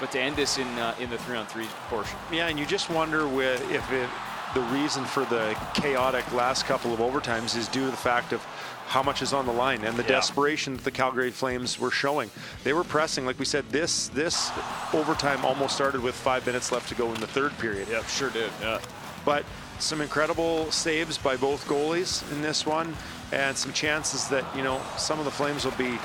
but 0.00 0.10
to 0.12 0.20
end 0.20 0.36
this 0.36 0.58
in 0.58 0.66
uh, 0.78 0.94
in 1.00 1.08
the 1.10 1.18
three 1.18 1.36
on 1.36 1.46
three 1.46 1.66
portion. 1.88 2.18
Yeah, 2.32 2.48
and 2.48 2.58
you 2.58 2.66
just 2.66 2.90
wonder 2.90 3.26
with 3.26 3.60
if 3.70 3.90
it, 3.92 4.08
the 4.54 4.60
reason 4.62 5.04
for 5.04 5.24
the 5.26 5.56
chaotic 5.74 6.32
last 6.32 6.64
couple 6.64 6.94
of 6.94 7.00
overtimes 7.00 7.56
is 7.56 7.66
due 7.68 7.84
to 7.84 7.90
the 7.90 7.96
fact 7.96 8.32
of 8.32 8.40
how 8.86 9.02
much 9.02 9.22
is 9.22 9.32
on 9.32 9.46
the 9.46 9.52
line 9.52 9.82
and 9.84 9.96
the 9.96 10.02
yeah. 10.02 10.08
desperation 10.08 10.76
that 10.76 10.84
the 10.84 10.90
Calgary 10.90 11.30
Flames 11.30 11.78
were 11.78 11.90
showing. 11.90 12.30
They 12.62 12.72
were 12.72 12.84
pressing, 12.84 13.26
like 13.26 13.38
we 13.38 13.44
said. 13.44 13.68
This 13.70 14.08
this 14.08 14.50
overtime 14.92 15.44
almost 15.44 15.74
started 15.74 16.02
with 16.02 16.14
five 16.14 16.46
minutes 16.46 16.70
left 16.70 16.88
to 16.90 16.94
go 16.94 17.12
in 17.12 17.20
the 17.20 17.26
third 17.26 17.56
period. 17.58 17.88
Yeah, 17.90 18.04
sure 18.06 18.30
did. 18.30 18.50
Yeah, 18.60 18.80
but 19.24 19.44
some 19.80 20.00
incredible 20.00 20.70
saves 20.70 21.18
by 21.18 21.36
both 21.36 21.66
goalies 21.66 22.30
in 22.32 22.40
this 22.40 22.64
one, 22.64 22.94
and 23.32 23.56
some 23.56 23.72
chances 23.72 24.28
that 24.28 24.44
you 24.56 24.62
know 24.62 24.80
some 24.96 25.18
of 25.18 25.24
the 25.24 25.30
Flames 25.30 25.64
will 25.64 25.72
be. 25.72 25.98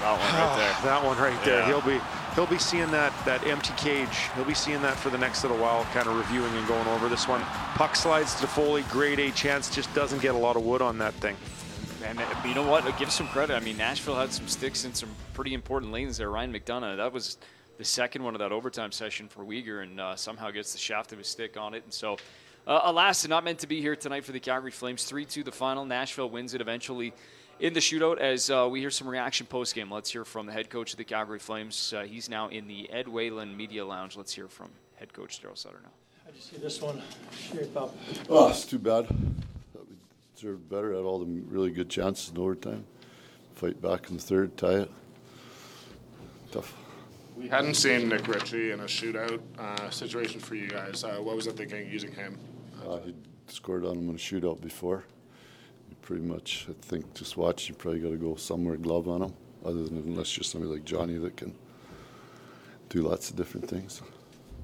That 0.00 0.18
one 0.18 0.34
right 0.34 0.56
there. 0.56 0.76
that 0.84 1.04
one 1.04 1.18
right 1.18 1.44
there. 1.44 1.60
Yeah. 1.60 1.66
He'll 1.66 1.80
be 1.80 2.00
he'll 2.34 2.46
be 2.46 2.58
seeing 2.58 2.90
that 2.90 3.12
that 3.24 3.46
empty 3.46 3.72
cage. 3.76 4.28
He'll 4.34 4.44
be 4.44 4.54
seeing 4.54 4.82
that 4.82 4.96
for 4.96 5.10
the 5.10 5.18
next 5.18 5.42
little 5.42 5.58
while, 5.58 5.84
kind 5.92 6.06
of 6.06 6.16
reviewing 6.16 6.52
and 6.54 6.66
going 6.66 6.86
over 6.88 7.08
this 7.08 7.28
one. 7.28 7.40
Puck 7.74 7.96
slides 7.96 8.34
to 8.40 8.46
Foley, 8.46 8.82
grade 8.84 9.18
A 9.18 9.30
chance, 9.32 9.74
just 9.74 9.92
doesn't 9.94 10.22
get 10.22 10.34
a 10.34 10.38
lot 10.38 10.56
of 10.56 10.64
wood 10.64 10.82
on 10.82 10.98
that 10.98 11.14
thing. 11.14 11.36
And 12.04 12.18
uh, 12.18 12.24
you 12.44 12.54
know 12.54 12.66
what? 12.66 12.84
Give 12.98 13.10
some 13.10 13.28
credit. 13.28 13.54
I 13.54 13.60
mean, 13.60 13.76
Nashville 13.76 14.16
had 14.16 14.32
some 14.32 14.48
sticks 14.48 14.84
in 14.84 14.94
some 14.94 15.10
pretty 15.34 15.54
important 15.54 15.92
lanes 15.92 16.16
there. 16.16 16.30
Ryan 16.30 16.52
McDonagh, 16.52 16.96
that 16.96 17.12
was 17.12 17.38
the 17.78 17.84
second 17.84 18.22
one 18.22 18.34
of 18.34 18.40
that 18.40 18.52
overtime 18.52 18.92
session 18.92 19.28
for 19.28 19.44
Weegar, 19.44 19.82
and 19.82 20.00
uh, 20.00 20.16
somehow 20.16 20.50
gets 20.50 20.72
the 20.72 20.78
shaft 20.78 21.12
of 21.12 21.18
his 21.18 21.28
stick 21.28 21.56
on 21.56 21.74
it. 21.74 21.82
And 21.84 21.92
so, 21.92 22.16
uh, 22.66 22.80
alas, 22.84 23.26
not 23.26 23.44
meant 23.44 23.58
to 23.60 23.66
be 23.66 23.80
here 23.80 23.96
tonight 23.96 24.24
for 24.24 24.32
the 24.32 24.40
Calgary 24.40 24.70
Flames. 24.70 25.04
3 25.04 25.24
2 25.24 25.42
the 25.42 25.52
final. 25.52 25.84
Nashville 25.84 26.30
wins 26.30 26.54
it 26.54 26.60
eventually 26.60 27.12
in 27.60 27.74
the 27.74 27.80
shootout 27.80 28.18
as 28.18 28.50
uh, 28.50 28.66
we 28.70 28.80
hear 28.80 28.90
some 28.90 29.06
reaction 29.06 29.46
post 29.46 29.74
game. 29.74 29.90
Let's 29.90 30.10
hear 30.10 30.24
from 30.24 30.46
the 30.46 30.52
head 30.52 30.70
coach 30.70 30.92
of 30.92 30.98
the 30.98 31.04
Calgary 31.04 31.38
Flames. 31.38 31.92
Uh, 31.96 32.02
he's 32.02 32.28
now 32.28 32.48
in 32.48 32.66
the 32.66 32.90
Ed 32.90 33.06
Whalen 33.06 33.56
Media 33.56 33.84
Lounge. 33.84 34.16
Let's 34.16 34.32
hear 34.32 34.48
from 34.48 34.70
head 34.96 35.12
coach 35.12 35.42
Darryl 35.42 35.56
Sutter 35.56 35.80
now. 35.82 35.90
How 36.24 36.30
do 36.30 36.36
you 36.36 36.42
see 36.42 36.56
this 36.56 36.80
one 36.80 37.02
shape 37.32 37.76
up? 37.76 37.94
Oh, 38.28 38.48
it's 38.48 38.64
too 38.64 38.78
bad. 38.78 39.06
We 39.10 39.96
deserved 40.34 40.68
better. 40.68 40.94
Had 40.94 41.04
all 41.04 41.18
the 41.18 41.26
really 41.48 41.70
good 41.70 41.90
chances 41.90 42.30
in 42.30 42.38
overtime. 42.38 42.84
Fight 43.54 43.80
back 43.80 44.08
in 44.08 44.16
the 44.16 44.22
third, 44.22 44.56
tie 44.56 44.80
it. 44.80 44.90
Tough. 46.50 46.74
We 47.36 47.48
hadn't 47.48 47.74
seen 47.74 48.08
Nick 48.08 48.26
Ritchie 48.26 48.70
in 48.72 48.80
a 48.80 48.84
shootout 48.84 49.40
uh, 49.58 49.90
situation 49.90 50.40
for 50.40 50.54
you 50.54 50.68
guys. 50.68 51.04
Uh, 51.04 51.18
what 51.18 51.36
was 51.36 51.46
it 51.46 51.56
thinking 51.56 51.88
using 51.90 52.12
him? 52.12 52.38
Uh, 52.86 52.98
he 52.98 53.14
scored 53.48 53.84
on 53.84 53.96
him 53.96 54.08
in 54.08 54.14
a 54.14 54.18
shootout 54.18 54.60
before 54.60 55.04
pretty 56.02 56.22
much. 56.22 56.66
I 56.68 56.72
think 56.82 57.14
just 57.14 57.36
watch, 57.36 57.68
you 57.68 57.74
probably 57.74 58.00
got 58.00 58.10
to 58.10 58.16
go 58.16 58.34
somewhere 58.36 58.76
glove 58.76 59.08
on 59.08 59.20
them, 59.20 59.34
other 59.64 59.84
than 59.84 59.98
unless 59.98 60.36
you're 60.36 60.44
somebody 60.44 60.72
like 60.72 60.84
Johnny 60.84 61.18
that 61.18 61.36
can 61.36 61.54
do 62.88 63.02
lots 63.02 63.30
of 63.30 63.36
different 63.36 63.68
things. 63.68 64.02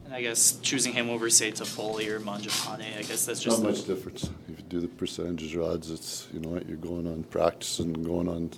And 0.04 0.14
I 0.14 0.22
guess 0.22 0.58
choosing 0.62 0.92
him 0.92 1.10
over, 1.10 1.28
say, 1.30 1.50
Toffoli 1.50 2.06
or 2.08 2.20
Mangiapane, 2.20 2.96
I 2.96 3.02
guess 3.02 3.26
that's 3.26 3.40
just 3.40 3.60
not 3.60 3.70
much 3.70 3.84
difference. 3.86 4.30
If 4.48 4.58
you 4.58 4.64
do 4.68 4.80
the 4.80 4.88
percentages 4.88 5.54
or 5.54 5.62
odds, 5.62 5.90
it's 5.90 6.28
you 6.32 6.38
know 6.38 6.50
what 6.50 6.68
you're 6.68 6.76
going 6.76 7.06
on 7.08 7.24
practice 7.24 7.80
and 7.80 8.04
going 8.04 8.28
on 8.28 8.50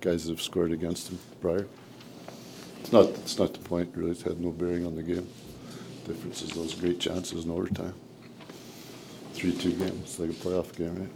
guys 0.00 0.24
that 0.24 0.32
have 0.32 0.42
scored 0.42 0.72
against 0.72 1.10
him 1.10 1.18
prior. 1.40 1.66
It's 2.80 2.92
not. 2.92 3.06
It's 3.06 3.38
not 3.38 3.52
the 3.52 3.60
point 3.60 3.92
really. 3.94 4.12
It 4.12 4.22
had 4.22 4.40
no 4.40 4.50
bearing 4.50 4.84
on 4.84 4.96
the 4.96 5.02
game. 5.02 5.28
The 6.04 6.12
difference 6.12 6.42
is 6.42 6.50
those 6.50 6.74
great 6.74 6.98
chances 6.98 7.44
in 7.44 7.50
overtime. 7.50 7.94
Three-two 9.34 9.72
game. 9.72 10.00
It's 10.02 10.18
like 10.18 10.30
a 10.30 10.32
playoff 10.32 10.74
game, 10.76 10.96
right? 10.96 11.10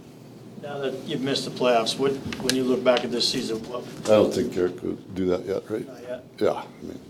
Now 0.62 0.78
that 0.78 0.94
you've 1.06 1.22
missed 1.22 1.46
the 1.46 1.50
playoffs, 1.50 1.98
what, 1.98 2.12
when 2.42 2.54
you 2.54 2.64
look 2.64 2.84
back 2.84 3.02
at 3.02 3.10
this 3.10 3.26
season, 3.26 3.56
what, 3.68 3.82
I 4.04 4.16
don't 4.16 4.32
think 4.32 4.52
Garrett 4.52 4.78
could 4.78 5.14
do 5.14 5.26
that 5.26 5.46
yet, 5.46 5.68
right? 5.70 5.86
not 5.86 6.02
yet? 6.02 6.24
Yeah, 6.38 6.52
I 6.52 6.64
mean, 6.82 7.00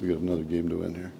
we 0.00 0.08
got 0.08 0.18
another 0.18 0.42
game 0.42 0.68
to 0.70 0.78
win 0.78 0.94
here. 0.94 1.12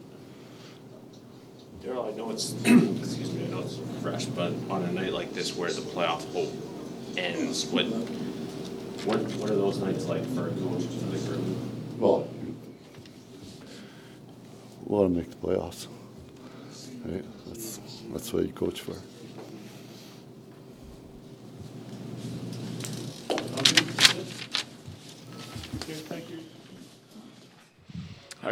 Darryl, 1.83 2.11
I 2.13 2.17
know 2.17 2.31
it's, 2.31 2.53
excuse 2.65 3.33
me, 3.33 3.45
I 3.45 3.49
know 3.49 3.61
it's 3.61 3.79
fresh, 4.03 4.25
but 4.25 4.53
on 4.71 4.85
a 4.85 4.93
night 4.93 5.13
like 5.13 5.35
this 5.35 5.55
where 5.55 5.71
the 5.71 5.83
playoff 5.83 6.25
hope 6.33 6.51
ends, 7.19 7.67
what, 7.67 7.85
what, 9.05 9.21
what 9.39 9.51
are 9.51 9.55
those 9.55 9.79
nights 9.79 10.07
like 10.07 10.25
for 10.35 10.49
a 10.49 10.53
coach, 10.53 10.83
for 10.83 11.05
the 11.11 11.19
group? 11.29 11.59
Well, 11.99 12.27
we 14.87 14.97
want 14.97 15.13
to 15.13 15.19
make 15.21 15.31
the 15.31 15.37
playoffs, 15.37 15.89
right? 17.05 17.25
That's, 17.47 17.81
that's 18.13 18.33
what 18.33 18.47
you 18.47 18.53
coach 18.53 18.81
for. 18.81 18.97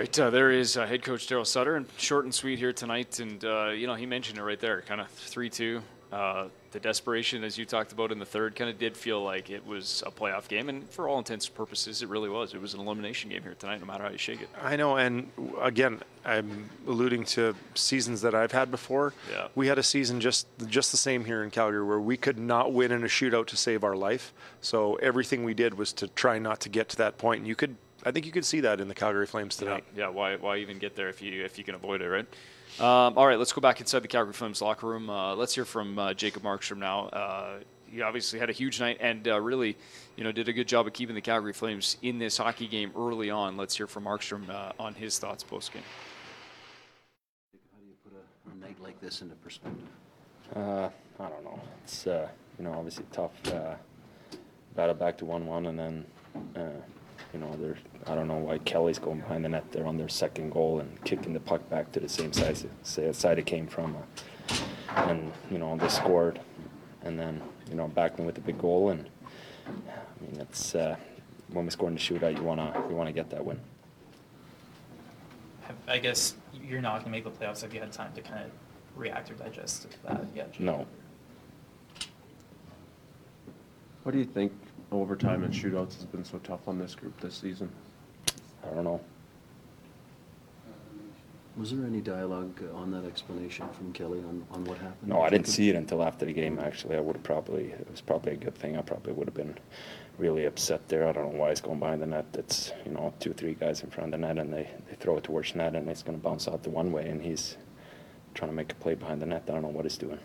Right, 0.04 0.20
uh, 0.20 0.28
there 0.28 0.50
is 0.50 0.76
uh, 0.76 0.84
head 0.84 1.02
coach 1.02 1.26
Darryl 1.28 1.46
Sutter, 1.46 1.76
and 1.76 1.86
short 1.96 2.26
and 2.26 2.34
sweet 2.34 2.58
here 2.58 2.74
tonight. 2.74 3.20
And 3.20 3.42
uh, 3.42 3.68
you 3.68 3.86
know, 3.86 3.94
he 3.94 4.04
mentioned 4.04 4.38
it 4.38 4.42
right 4.42 4.60
there, 4.60 4.82
kind 4.82 5.00
of 5.00 5.08
three-two. 5.08 5.80
Uh, 6.12 6.48
the 6.72 6.78
desperation, 6.78 7.42
as 7.42 7.56
you 7.56 7.64
talked 7.64 7.90
about 7.90 8.12
in 8.12 8.18
the 8.18 8.26
third, 8.26 8.54
kind 8.54 8.68
of 8.68 8.78
did 8.78 8.98
feel 8.98 9.24
like 9.24 9.48
it 9.48 9.66
was 9.66 10.02
a 10.06 10.10
playoff 10.10 10.46
game, 10.46 10.68
and 10.68 10.86
for 10.90 11.08
all 11.08 11.16
intents 11.16 11.46
and 11.46 11.56
purposes, 11.56 12.02
it 12.02 12.10
really 12.10 12.28
was. 12.28 12.52
It 12.52 12.60
was 12.60 12.74
an 12.74 12.80
elimination 12.80 13.30
game 13.30 13.42
here 13.42 13.54
tonight, 13.54 13.80
no 13.80 13.86
matter 13.86 14.04
how 14.04 14.10
you 14.10 14.18
shake 14.18 14.42
it. 14.42 14.50
I 14.60 14.76
know, 14.76 14.98
and 14.98 15.30
again, 15.58 16.02
I'm 16.22 16.68
alluding 16.86 17.24
to 17.24 17.54
seasons 17.74 18.20
that 18.20 18.34
I've 18.34 18.52
had 18.52 18.70
before. 18.70 19.14
Yeah. 19.32 19.48
We 19.54 19.68
had 19.68 19.78
a 19.78 19.82
season 19.82 20.20
just 20.20 20.46
just 20.66 20.90
the 20.90 20.98
same 20.98 21.24
here 21.24 21.42
in 21.42 21.50
Calgary 21.50 21.82
where 21.82 21.98
we 21.98 22.18
could 22.18 22.38
not 22.38 22.74
win 22.74 22.92
in 22.92 23.04
a 23.04 23.08
shootout 23.08 23.46
to 23.46 23.56
save 23.56 23.82
our 23.82 23.96
life. 23.96 24.34
So 24.60 24.96
everything 24.96 25.44
we 25.44 25.54
did 25.54 25.78
was 25.78 25.94
to 25.94 26.08
try 26.08 26.38
not 26.38 26.60
to 26.60 26.68
get 26.68 26.90
to 26.90 26.96
that 26.98 27.16
point. 27.16 27.38
And 27.38 27.48
you 27.48 27.56
could, 27.56 27.76
I 28.04 28.10
think, 28.10 28.26
you 28.26 28.32
could 28.32 28.44
see 28.44 28.60
that 28.60 28.80
in 28.80 28.88
the 28.88 28.94
Calgary 28.94 29.26
Flames 29.26 29.58
Yeah, 29.60 29.68
tonight. 29.68 29.84
yeah. 29.96 30.08
Why, 30.08 30.36
why 30.36 30.58
even 30.58 30.78
get 30.78 30.94
there 30.94 31.08
if 31.08 31.22
you 31.22 31.44
if 31.44 31.58
you 31.58 31.64
can 31.64 31.74
avoid 31.74 32.02
it, 32.02 32.08
right? 32.08 32.26
Um, 32.80 33.16
all 33.16 33.26
right, 33.26 33.38
let's 33.38 33.52
go 33.52 33.60
back 33.60 33.80
inside 33.80 34.00
the 34.00 34.08
Calgary 34.08 34.32
Flames 34.32 34.60
locker 34.60 34.86
room. 34.86 35.08
Uh, 35.08 35.34
let's 35.34 35.54
hear 35.54 35.64
from 35.64 35.98
uh, 35.98 36.12
Jacob 36.14 36.42
Markstrom 36.42 36.78
now. 36.78 37.06
Uh, 37.06 37.58
he 37.86 38.02
obviously 38.02 38.40
had 38.40 38.50
a 38.50 38.52
huge 38.52 38.80
night 38.80 38.96
and 39.00 39.28
uh, 39.28 39.40
really, 39.40 39.76
you 40.16 40.24
know, 40.24 40.32
did 40.32 40.48
a 40.48 40.52
good 40.52 40.66
job 40.66 40.86
of 40.86 40.92
keeping 40.92 41.14
the 41.14 41.20
Calgary 41.20 41.52
Flames 41.52 41.96
in 42.02 42.18
this 42.18 42.36
hockey 42.36 42.66
game 42.66 42.90
early 42.96 43.30
on. 43.30 43.56
Let's 43.56 43.76
hear 43.76 43.86
from 43.86 44.04
Markstrom 44.04 44.50
uh, 44.50 44.72
on 44.80 44.94
his 44.94 45.18
thoughts 45.18 45.44
post 45.44 45.72
game. 45.72 45.82
How 47.72 47.78
do 47.78 47.86
you 47.86 47.94
put 48.02 48.12
a, 48.14 48.56
a 48.56 48.60
night 48.68 48.80
like 48.82 49.00
this 49.00 49.22
into 49.22 49.36
perspective? 49.36 49.86
Uh, 50.56 50.88
I 51.20 51.28
don't 51.28 51.44
know. 51.44 51.60
It's 51.84 52.06
uh, 52.08 52.28
you 52.58 52.64
know 52.64 52.72
obviously 52.72 53.04
tough. 53.12 53.32
Uh, 53.46 53.76
battle 54.74 54.94
back 54.94 55.16
to 55.18 55.24
one-one, 55.24 55.66
and 55.66 55.78
then 55.78 56.04
uh, 56.56 56.60
you 57.34 57.40
know 57.40 57.54
they're 57.60 57.76
I 58.06 58.14
don't 58.14 58.28
know 58.28 58.36
why 58.36 58.58
Kelly's 58.58 58.98
going 58.98 59.20
behind 59.20 59.44
the 59.44 59.48
net 59.48 59.70
there 59.72 59.86
on 59.86 59.98
their 59.98 60.08
second 60.08 60.50
goal 60.50 60.80
and 60.80 61.04
kicking 61.04 61.32
the 61.32 61.40
puck 61.40 61.68
back 61.68 61.90
to 61.92 62.00
the 62.00 62.08
same 62.08 62.32
side 62.32 62.56
side 62.84 63.38
it 63.38 63.46
came 63.46 63.66
from, 63.66 63.96
uh, 63.96 64.92
and 65.08 65.32
you 65.50 65.58
know 65.58 65.76
they 65.76 65.88
scored, 65.88 66.40
and 67.02 67.18
then 67.18 67.42
you 67.68 67.74
know 67.74 67.88
Backlund 67.88 68.26
with 68.26 68.36
the 68.36 68.40
big 68.40 68.58
goal, 68.58 68.90
and 68.90 69.10
I 69.66 70.24
mean 70.24 70.40
it's 70.40 70.74
uh, 70.74 70.96
when 71.48 71.64
we 71.64 71.70
score 71.72 71.88
in 71.88 71.94
the 71.94 72.00
shootout, 72.00 72.36
you 72.36 72.44
wanna 72.44 72.72
you 72.88 72.94
wanna 72.94 73.12
get 73.12 73.28
that 73.30 73.44
win. 73.44 73.60
I 75.88 75.98
guess 75.98 76.34
you're 76.62 76.80
not 76.80 76.92
going 76.92 77.04
to 77.04 77.10
make 77.10 77.24
the 77.24 77.30
playoffs. 77.30 77.62
Have 77.62 77.74
you 77.74 77.80
had 77.80 77.92
time 77.92 78.12
to 78.14 78.20
kind 78.22 78.44
of 78.44 78.50
react 78.96 79.30
or 79.30 79.34
digest 79.34 79.86
that 80.04 80.24
yet? 80.34 80.58
No, 80.58 80.86
What 84.04 84.12
do 84.12 84.18
you 84.18 84.26
think 84.26 84.52
overtime 84.92 85.44
and 85.44 85.52
shootouts 85.52 85.94
has 85.94 86.04
been 86.04 86.26
so 86.26 86.38
tough 86.38 86.68
on 86.68 86.78
this 86.78 86.94
group 86.94 87.18
this 87.20 87.34
season? 87.34 87.70
I 88.62 88.74
don't 88.74 88.84
know. 88.84 89.00
Was 91.56 91.70
there 91.70 91.86
any 91.86 92.02
dialogue 92.02 92.60
uh, 92.62 92.76
on 92.76 92.90
that 92.90 93.06
explanation 93.06 93.66
from 93.70 93.94
Kelly 93.94 94.18
on, 94.18 94.44
on 94.50 94.64
what 94.64 94.76
happened? 94.76 95.08
No, 95.08 95.22
I 95.22 95.30
didn't 95.30 95.46
see 95.46 95.70
it 95.70 95.76
until 95.76 96.02
after 96.02 96.26
the 96.26 96.34
game. 96.34 96.58
Actually, 96.58 96.96
I 96.96 97.00
would 97.00 97.16
have 97.16 97.22
probably. 97.22 97.70
It 97.70 97.86
was 97.90 98.02
probably 98.02 98.32
a 98.32 98.36
good 98.36 98.54
thing. 98.54 98.76
I 98.76 98.82
probably 98.82 99.14
would 99.14 99.26
have 99.26 99.34
been 99.34 99.56
really 100.18 100.44
upset 100.44 100.86
there. 100.88 101.08
I 101.08 101.12
don't 101.12 101.32
know 101.32 101.38
why 101.38 101.48
he's 101.50 101.62
going 101.62 101.78
behind 101.78 102.02
the 102.02 102.06
net. 102.06 102.26
It's 102.34 102.72
you 102.84 102.92
know 102.92 103.14
two, 103.20 103.32
three 103.32 103.54
guys 103.54 103.82
in 103.82 103.90
front 103.90 104.12
of 104.12 104.20
the 104.20 104.26
net, 104.26 104.36
and 104.36 104.52
they, 104.52 104.68
they 104.90 104.96
throw 104.96 105.16
it 105.16 105.24
towards 105.24 105.54
net, 105.54 105.74
and 105.76 105.88
it's 105.88 106.02
going 106.02 106.18
to 106.18 106.22
bounce 106.22 106.46
out 106.46 106.62
the 106.62 106.70
one 106.70 106.92
way, 106.92 107.08
and 107.08 107.22
he's 107.22 107.56
trying 108.34 108.50
to 108.50 108.54
make 108.54 108.72
a 108.72 108.74
play 108.74 108.94
behind 108.94 109.22
the 109.22 109.26
net. 109.26 109.44
I 109.48 109.52
don't 109.52 109.62
know 109.62 109.68
what 109.68 109.84
he's 109.84 109.96
doing. 109.96 110.18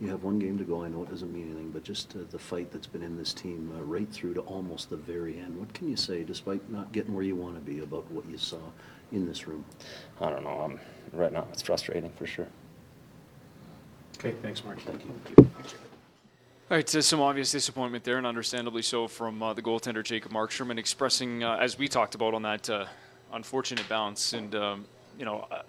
You 0.00 0.08
have 0.10 0.22
one 0.22 0.38
game 0.38 0.56
to 0.58 0.64
go. 0.64 0.84
I 0.84 0.88
know 0.88 1.02
it 1.02 1.10
doesn't 1.10 1.32
mean 1.32 1.46
anything, 1.46 1.70
but 1.70 1.82
just 1.82 2.14
uh, 2.14 2.20
the 2.30 2.38
fight 2.38 2.70
that's 2.70 2.86
been 2.86 3.02
in 3.02 3.16
this 3.16 3.32
team 3.32 3.72
uh, 3.76 3.82
right 3.82 4.08
through 4.12 4.34
to 4.34 4.40
almost 4.42 4.90
the 4.90 4.96
very 4.96 5.38
end. 5.38 5.58
What 5.58 5.74
can 5.74 5.88
you 5.88 5.96
say, 5.96 6.22
despite 6.22 6.70
not 6.70 6.92
getting 6.92 7.14
where 7.14 7.24
you 7.24 7.34
want 7.34 7.56
to 7.56 7.60
be, 7.60 7.80
about 7.80 8.08
what 8.12 8.28
you 8.30 8.38
saw 8.38 8.58
in 9.10 9.26
this 9.26 9.48
room? 9.48 9.64
I 10.20 10.30
don't 10.30 10.44
know. 10.44 10.60
Um, 10.60 10.80
right 11.12 11.32
now, 11.32 11.48
it's 11.52 11.62
frustrating 11.62 12.10
for 12.10 12.26
sure. 12.26 12.46
Okay, 14.18 14.34
thanks, 14.40 14.64
Mark. 14.64 14.78
Thank 14.80 15.04
you. 15.04 15.48
All 16.70 16.76
right, 16.76 16.88
so 16.88 17.00
some 17.00 17.20
obvious 17.20 17.50
disappointment 17.50 18.04
there, 18.04 18.18
and 18.18 18.26
understandably 18.26 18.82
so, 18.82 19.08
from 19.08 19.42
uh, 19.42 19.52
the 19.52 19.62
goaltender 19.62 20.04
Jacob 20.04 20.30
Markstrom, 20.32 20.70
and 20.70 20.78
expressing, 20.78 21.42
uh, 21.42 21.56
as 21.56 21.78
we 21.78 21.88
talked 21.88 22.14
about 22.14 22.34
on 22.34 22.42
that 22.42 22.68
uh, 22.70 22.84
unfortunate 23.32 23.88
bounce, 23.88 24.32
and 24.32 24.54
um, 24.54 24.84
you 25.18 25.24
know, 25.24 25.46
uh, 25.50 25.62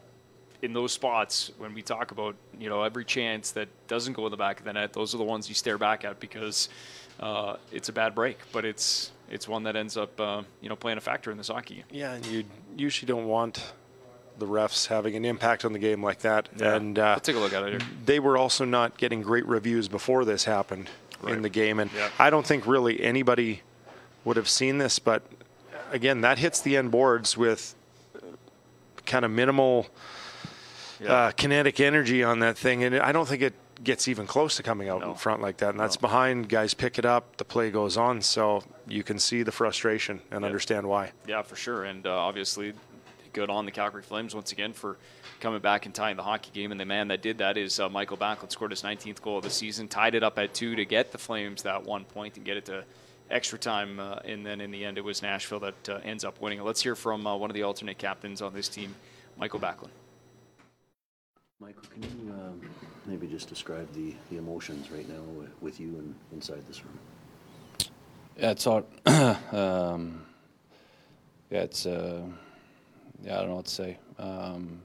in 0.61 0.73
those 0.73 0.91
spots 0.93 1.51
when 1.57 1.73
we 1.73 1.81
talk 1.81 2.11
about, 2.11 2.35
you 2.59 2.69
know, 2.69 2.83
every 2.83 3.05
chance 3.05 3.51
that 3.51 3.69
doesn't 3.87 4.13
go 4.13 4.25
in 4.25 4.31
the 4.31 4.37
back 4.37 4.59
of 4.59 4.65
the 4.65 4.73
net, 4.73 4.93
those 4.93 5.13
are 5.15 5.17
the 5.17 5.23
ones 5.23 5.47
you 5.47 5.55
stare 5.55 5.77
back 5.77 6.03
at 6.03 6.19
because 6.19 6.67
uh, 7.19 7.55
it's 7.71 7.89
a 7.89 7.93
bad 7.93 8.13
break, 8.15 8.37
but 8.51 8.65
it's 8.65 9.11
it's 9.29 9.47
one 9.47 9.63
that 9.63 9.75
ends 9.75 9.95
up, 9.95 10.19
uh, 10.19 10.41
you 10.61 10.69
know, 10.69 10.75
playing 10.75 10.97
a 10.97 11.01
factor 11.01 11.29
in 11.31 11.37
this 11.37 11.49
hockey 11.49 11.75
game. 11.75 11.83
Yeah, 11.91 12.13
and 12.13 12.25
you 12.25 12.43
usually 12.75 13.07
don't 13.07 13.27
want 13.27 13.73
the 14.39 14.47
refs 14.47 14.87
having 14.87 15.15
an 15.15 15.23
impact 15.25 15.65
on 15.65 15.73
the 15.73 15.79
game 15.79 16.01
like 16.03 16.19
that. 16.19 16.49
Yeah. 16.57 16.75
And 16.75 16.97
uh, 16.97 17.11
Let's 17.13 17.25
take 17.27 17.35
a 17.35 17.39
look 17.39 17.53
at 17.53 17.61
it 17.63 17.69
here. 17.81 17.89
they 18.05 18.19
were 18.19 18.37
also 18.37 18.65
not 18.65 18.97
getting 18.97 19.21
great 19.21 19.45
reviews 19.45 19.87
before 19.87 20.25
this 20.25 20.45
happened 20.45 20.89
Right. 21.21 21.33
in 21.35 21.41
the 21.41 21.49
game. 21.49 21.79
And 21.81 21.91
Yeah. 21.91 22.09
I 22.17 22.29
don't 22.29 22.47
think 22.47 22.65
really 22.65 23.01
anybody 23.03 23.61
would 24.23 24.37
have 24.37 24.47
seen 24.47 24.77
this, 24.77 24.97
but 24.97 25.21
again, 25.91 26.21
that 26.21 26.37
hits 26.39 26.61
the 26.61 26.77
end 26.77 26.89
boards 26.91 27.35
with 27.37 27.75
kind 29.05 29.25
of 29.25 29.31
minimal 29.31 29.87
Uh, 31.07 31.31
kinetic 31.31 31.79
energy 31.79 32.23
on 32.23 32.39
that 32.39 32.57
thing. 32.57 32.83
And 32.83 32.97
I 32.99 33.11
don't 33.11 33.27
think 33.27 33.41
it 33.41 33.53
gets 33.83 34.07
even 34.07 34.27
close 34.27 34.57
to 34.57 34.63
coming 34.63 34.89
out 34.89 35.01
No. 35.01 35.11
in 35.11 35.15
front 35.15 35.41
like 35.41 35.57
that. 35.57 35.69
And 35.69 35.79
that's 35.79 35.95
No. 35.97 36.07
behind, 36.07 36.49
guys 36.49 36.73
pick 36.73 36.99
it 36.99 37.05
up, 37.05 37.37
the 37.37 37.45
play 37.45 37.71
goes 37.71 37.95
on. 37.97 38.21
So 38.21 38.63
you 38.87 39.03
can 39.03 39.19
see 39.19 39.43
the 39.43 39.51
frustration 39.51 40.21
and 40.31 40.43
understand 40.43 40.87
why. 40.87 41.11
Yeah, 41.27 41.41
for 41.43 41.55
sure. 41.55 41.85
And 41.85 42.05
uh, 42.05 42.11
obviously, 42.11 42.73
good 43.31 43.49
on 43.49 43.65
the 43.65 43.71
Calgary 43.71 44.01
Flames 44.01 44.35
once 44.35 44.51
again 44.51 44.73
for 44.73 44.97
coming 45.39 45.61
back 45.61 45.85
and 45.85 45.95
tying 45.95 46.17
the 46.17 46.23
hockey 46.23 46.49
game. 46.53 46.71
And 46.71 46.79
the 46.81 46.85
man 46.85 47.07
that 47.07 47.21
did 47.21 47.37
that 47.37 47.55
is 47.55 47.79
uh, 47.79 47.87
Mikael 47.87 48.17
Backlund, 48.17 48.51
scored 48.51 48.71
his 48.71 48.81
19th 48.83 49.21
goal 49.21 49.37
of 49.37 49.43
the 49.43 49.49
season, 49.49 49.87
tied 49.87 50.15
it 50.15 50.23
up 50.23 50.37
at 50.37 50.53
two 50.53 50.75
to 50.75 50.83
get 50.83 51.13
the 51.13 51.17
Flames 51.17 51.63
that 51.63 51.83
one 51.85 52.03
point 52.03 52.35
and 52.35 52.45
get 52.45 52.57
it 52.57 52.65
to 52.65 52.83
extra 53.31 53.57
time. 53.57 53.99
Uh, 54.01 54.15
and 54.25 54.45
then 54.45 54.59
in 54.59 54.71
the 54.71 54.83
end, 54.83 54.97
it 54.97 55.03
was 55.05 55.21
Nashville 55.21 55.59
that 55.61 55.87
uh, 55.89 55.99
ends 56.03 56.25
up 56.25 56.41
winning. 56.41 56.61
Let's 56.61 56.81
hear 56.81 56.95
from 56.95 57.25
uh, 57.25 57.37
one 57.37 57.49
of 57.49 57.53
the 57.53 57.63
alternate 57.63 57.97
captains 57.97 58.41
on 58.41 58.53
this 58.53 58.67
team, 58.67 58.95
Mikael 59.37 59.61
Backlund. 59.61 59.91
Mikael, 61.61 61.81
can 61.91 62.03
you 62.03 62.31
um, 62.31 62.61
maybe 63.05 63.27
just 63.27 63.49
describe 63.49 63.91
the, 63.91 64.15
the 64.29 64.37
emotions 64.37 64.89
right 64.91 65.07
now 65.09 65.21
with, 65.37 65.49
with 65.61 65.77
you 65.77 65.89
and 65.89 66.15
inside 66.31 66.65
this 66.67 66.85
room? 66.85 66.97
Yeah, 68.37 68.51
it's 68.51 68.63
hard. 68.63 68.85
um, 69.05 70.25
yeah, 71.49 71.63
it's 71.63 71.85
uh, 71.85 72.21
yeah, 73.21 73.35
I 73.35 73.39
don't 73.39 73.49
know 73.49 73.55
what 73.57 73.65
to 73.65 73.71
say. 73.71 73.97
Um, 74.17 74.81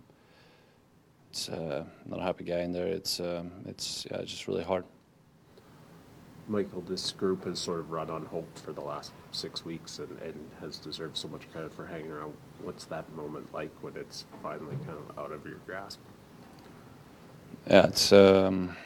it's 1.30 1.48
uh, 1.48 1.84
not 2.06 2.18
a 2.18 2.22
happy 2.22 2.42
guy 2.42 2.62
in 2.62 2.72
there. 2.72 2.88
It's 2.88 3.20
um, 3.20 3.52
it's 3.66 4.04
yeah, 4.10 4.16
it's 4.16 4.32
just 4.32 4.48
really 4.48 4.64
hard. 4.64 4.84
Mikael, 6.48 6.80
this 6.80 7.12
group 7.12 7.44
has 7.44 7.60
sort 7.60 7.78
of 7.78 7.92
run 7.92 8.10
on 8.10 8.26
hope 8.26 8.58
for 8.58 8.72
the 8.72 8.80
last 8.80 9.12
six 9.30 9.64
weeks 9.64 10.00
and, 10.00 10.18
and 10.22 10.50
has 10.60 10.78
deserved 10.78 11.16
so 11.16 11.28
much 11.28 11.50
credit 11.52 11.72
for 11.72 11.86
hanging 11.86 12.10
around. 12.10 12.34
What's 12.62 12.84
that 12.86 13.10
moment 13.14 13.54
like 13.54 13.70
when 13.80 13.96
it's 13.96 14.24
finally 14.42 14.76
kind 14.84 14.98
of 14.98 15.16
out 15.18 15.30
of 15.30 15.46
your 15.46 15.58
grasp? 15.66 16.00
Yeah, 17.66 17.86
it's 17.86 18.12
um, 18.12 18.76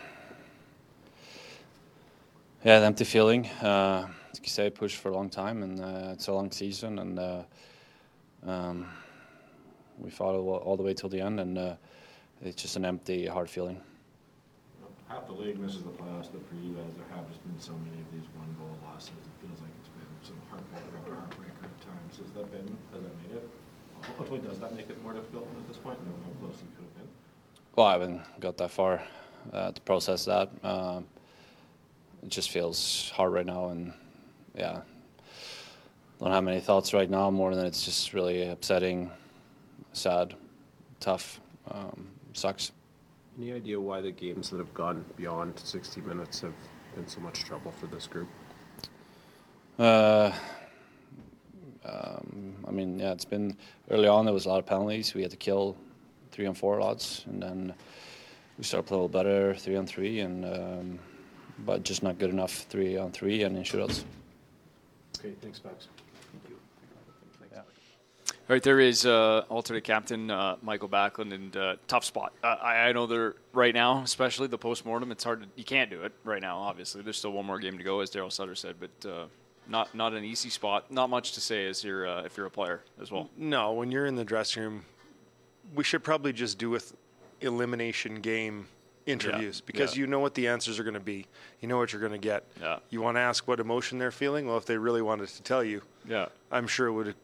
yeah, 2.64 2.78
an 2.78 2.84
empty 2.84 3.04
feeling. 3.04 3.46
Uh, 3.62 4.06
like 4.34 4.42
you 4.42 4.50
say, 4.50 4.70
pushed 4.70 4.96
for 4.96 5.10
a 5.10 5.14
long 5.14 5.28
time, 5.28 5.62
and 5.62 5.80
uh, 5.80 6.10
it's 6.12 6.28
a 6.28 6.32
long 6.32 6.50
season, 6.50 6.98
and 6.98 7.18
uh, 7.18 7.42
um, 8.46 8.86
we 9.98 10.10
fought 10.10 10.34
all, 10.34 10.76
the 10.76 10.82
way 10.82 10.94
till 10.94 11.08
the 11.08 11.20
end, 11.20 11.40
and 11.40 11.58
uh, 11.58 11.74
it's 12.42 12.62
just 12.62 12.76
an 12.76 12.84
empty, 12.84 13.26
hard 13.26 13.50
feeling. 13.50 13.80
Half 15.08 15.26
the 15.26 15.32
league 15.32 15.58
misses 15.58 15.82
the 15.82 15.90
playoffs, 15.90 16.28
but 16.30 16.46
for 16.46 16.54
you 16.60 16.74
guys, 16.74 16.92
there 16.94 17.08
have 17.16 17.26
just 17.28 17.42
been 17.42 17.58
so 17.58 17.72
many 17.72 17.98
of 17.98 18.08
these 18.12 18.28
one 18.36 18.54
goal 18.60 18.76
losses. 18.84 19.16
It 19.16 19.36
feels 19.40 19.58
like 19.58 19.72
it's 19.80 19.88
been 19.88 20.12
some 20.22 20.38
heartbreaker 20.52 21.02
heartbreaker 21.08 21.64
at 21.64 21.80
times. 21.80 22.18
Has 22.18 22.30
that 22.36 22.50
been, 22.52 22.68
has 22.92 23.02
that 23.02 23.14
made 23.24 23.38
it? 23.38 23.48
Ultimately, 24.18 24.46
does 24.46 24.60
that 24.60 24.74
make 24.76 24.90
it 24.90 25.02
more 25.02 25.14
difficult 25.14 25.48
at 25.50 25.66
this 25.66 25.78
point, 25.78 25.98
knowing 26.06 26.22
how 26.22 26.46
close 26.46 26.60
you 26.60 26.70
could 26.76 26.86
have? 26.97 26.97
Well, 27.78 27.86
I 27.86 27.92
haven't 27.92 28.40
got 28.40 28.56
that 28.56 28.72
far 28.72 29.00
uh, 29.52 29.70
to 29.70 29.80
process 29.82 30.24
that. 30.24 30.50
Um, 30.64 31.06
it 32.24 32.28
just 32.28 32.50
feels 32.50 33.12
hard 33.14 33.32
right 33.32 33.46
now, 33.46 33.68
and 33.68 33.92
yeah, 34.56 34.80
don't 36.18 36.32
have 36.32 36.42
many 36.42 36.58
thoughts 36.58 36.92
right 36.92 37.08
now 37.08 37.30
more 37.30 37.54
than 37.54 37.64
it's 37.64 37.84
just 37.84 38.14
really 38.14 38.48
upsetting, 38.48 39.12
sad, 39.92 40.34
tough, 40.98 41.40
um, 41.70 42.08
sucks. 42.32 42.72
Any 43.38 43.52
idea 43.52 43.78
why 43.78 44.00
the 44.00 44.10
games 44.10 44.50
that 44.50 44.58
have 44.58 44.74
gone 44.74 45.04
beyond 45.16 45.56
60 45.60 46.00
minutes 46.00 46.40
have 46.40 46.54
been 46.96 47.06
so 47.06 47.20
much 47.20 47.44
trouble 47.44 47.70
for 47.70 47.86
this 47.86 48.08
group? 48.08 48.26
Uh, 49.78 50.32
um, 51.84 52.56
I 52.66 52.72
mean, 52.72 52.98
yeah, 52.98 53.12
it's 53.12 53.24
been 53.24 53.56
early 53.88 54.08
on. 54.08 54.24
There 54.24 54.34
was 54.34 54.46
a 54.46 54.48
lot 54.48 54.58
of 54.58 54.66
penalties. 54.66 55.14
We 55.14 55.22
had 55.22 55.30
to 55.30 55.36
kill 55.36 55.76
three 56.38 56.46
and 56.46 56.56
four 56.56 56.78
lots, 56.78 57.24
and 57.26 57.42
then 57.42 57.74
we 58.58 58.62
started 58.62 58.86
playing 58.86 59.00
a 59.00 59.02
little 59.02 59.08
better 59.08 59.56
three 59.56 59.74
on 59.74 59.84
three, 59.84 60.20
and 60.20 60.44
um, 60.44 60.98
but 61.66 61.82
just 61.82 62.04
not 62.04 62.16
good 62.16 62.30
enough 62.30 62.64
three 62.68 62.96
on 62.96 63.10
three 63.10 63.42
and 63.42 63.56
in 63.56 63.64
shootouts. 63.64 64.04
Okay, 65.18 65.34
thanks, 65.42 65.60
Max. 65.64 65.88
Thank 66.30 66.48
you. 66.48 66.56
All 67.56 68.54
right, 68.54 68.62
there 68.62 68.78
is 68.78 69.04
uh, 69.04 69.46
alternate 69.48 69.82
captain 69.82 70.30
uh, 70.30 70.54
Mikael 70.62 70.88
Backlund, 70.88 71.34
and 71.34 71.56
uh, 71.56 71.74
tough 71.88 72.04
spot. 72.04 72.32
Uh, 72.44 72.54
I, 72.62 72.88
I 72.88 72.92
know 72.92 73.08
they're 73.08 73.34
right 73.52 73.74
now, 73.74 74.02
especially 74.02 74.46
the 74.46 74.58
postmortem. 74.58 75.10
It's 75.10 75.24
hard 75.24 75.42
to 75.42 75.48
you 75.56 75.64
can't 75.64 75.90
do 75.90 76.04
it 76.04 76.12
right 76.22 76.40
now. 76.40 76.58
Obviously, 76.58 77.02
there's 77.02 77.18
still 77.18 77.32
one 77.32 77.46
more 77.46 77.58
game 77.58 77.78
to 77.78 77.82
go, 77.82 77.98
as 77.98 78.12
Darryl 78.12 78.30
Sutter 78.30 78.54
said, 78.54 78.76
but 78.78 79.10
uh, 79.10 79.24
not 79.66 79.92
not 79.92 80.12
an 80.12 80.22
easy 80.22 80.50
spot. 80.50 80.92
Not 80.92 81.10
much 81.10 81.32
to 81.32 81.40
say 81.40 81.66
as 81.66 81.82
you're 81.82 82.06
uh, 82.06 82.22
if 82.22 82.36
you're 82.36 82.46
a 82.46 82.50
player 82.50 82.84
as 83.02 83.10
well. 83.10 83.28
No, 83.36 83.72
when 83.72 83.90
you're 83.90 84.06
in 84.06 84.14
the 84.14 84.24
dressing 84.24 84.62
room, 84.62 84.84
we 85.74 85.84
should 85.84 86.02
probably 86.02 86.32
just 86.32 86.58
do 86.58 86.70
with 86.70 86.94
elimination 87.40 88.16
game 88.20 88.66
interviews 89.06 89.58
Yeah, 89.60 89.66
because 89.66 89.96
yeah. 89.96 90.00
you 90.00 90.06
know 90.06 90.20
what 90.20 90.34
the 90.34 90.48
answers 90.48 90.78
are 90.78 90.84
going 90.84 90.94
to 90.94 91.00
be. 91.00 91.26
You 91.60 91.68
know 91.68 91.78
what 91.78 91.92
you're 91.92 92.00
going 92.00 92.12
to 92.12 92.18
get. 92.18 92.44
Yeah. 92.60 92.78
You 92.90 93.00
want 93.00 93.16
to 93.16 93.20
ask 93.20 93.46
what 93.48 93.60
emotion 93.60 93.98
they're 93.98 94.10
feeling? 94.10 94.46
Well, 94.46 94.56
if 94.58 94.66
they 94.66 94.76
really 94.76 95.02
wanted 95.02 95.28
to 95.28 95.42
tell 95.42 95.64
you, 95.64 95.82
Yeah. 96.06 96.26
I'm 96.50 96.66
sure 96.66 96.88
it 96.88 96.92
would. 96.92 97.14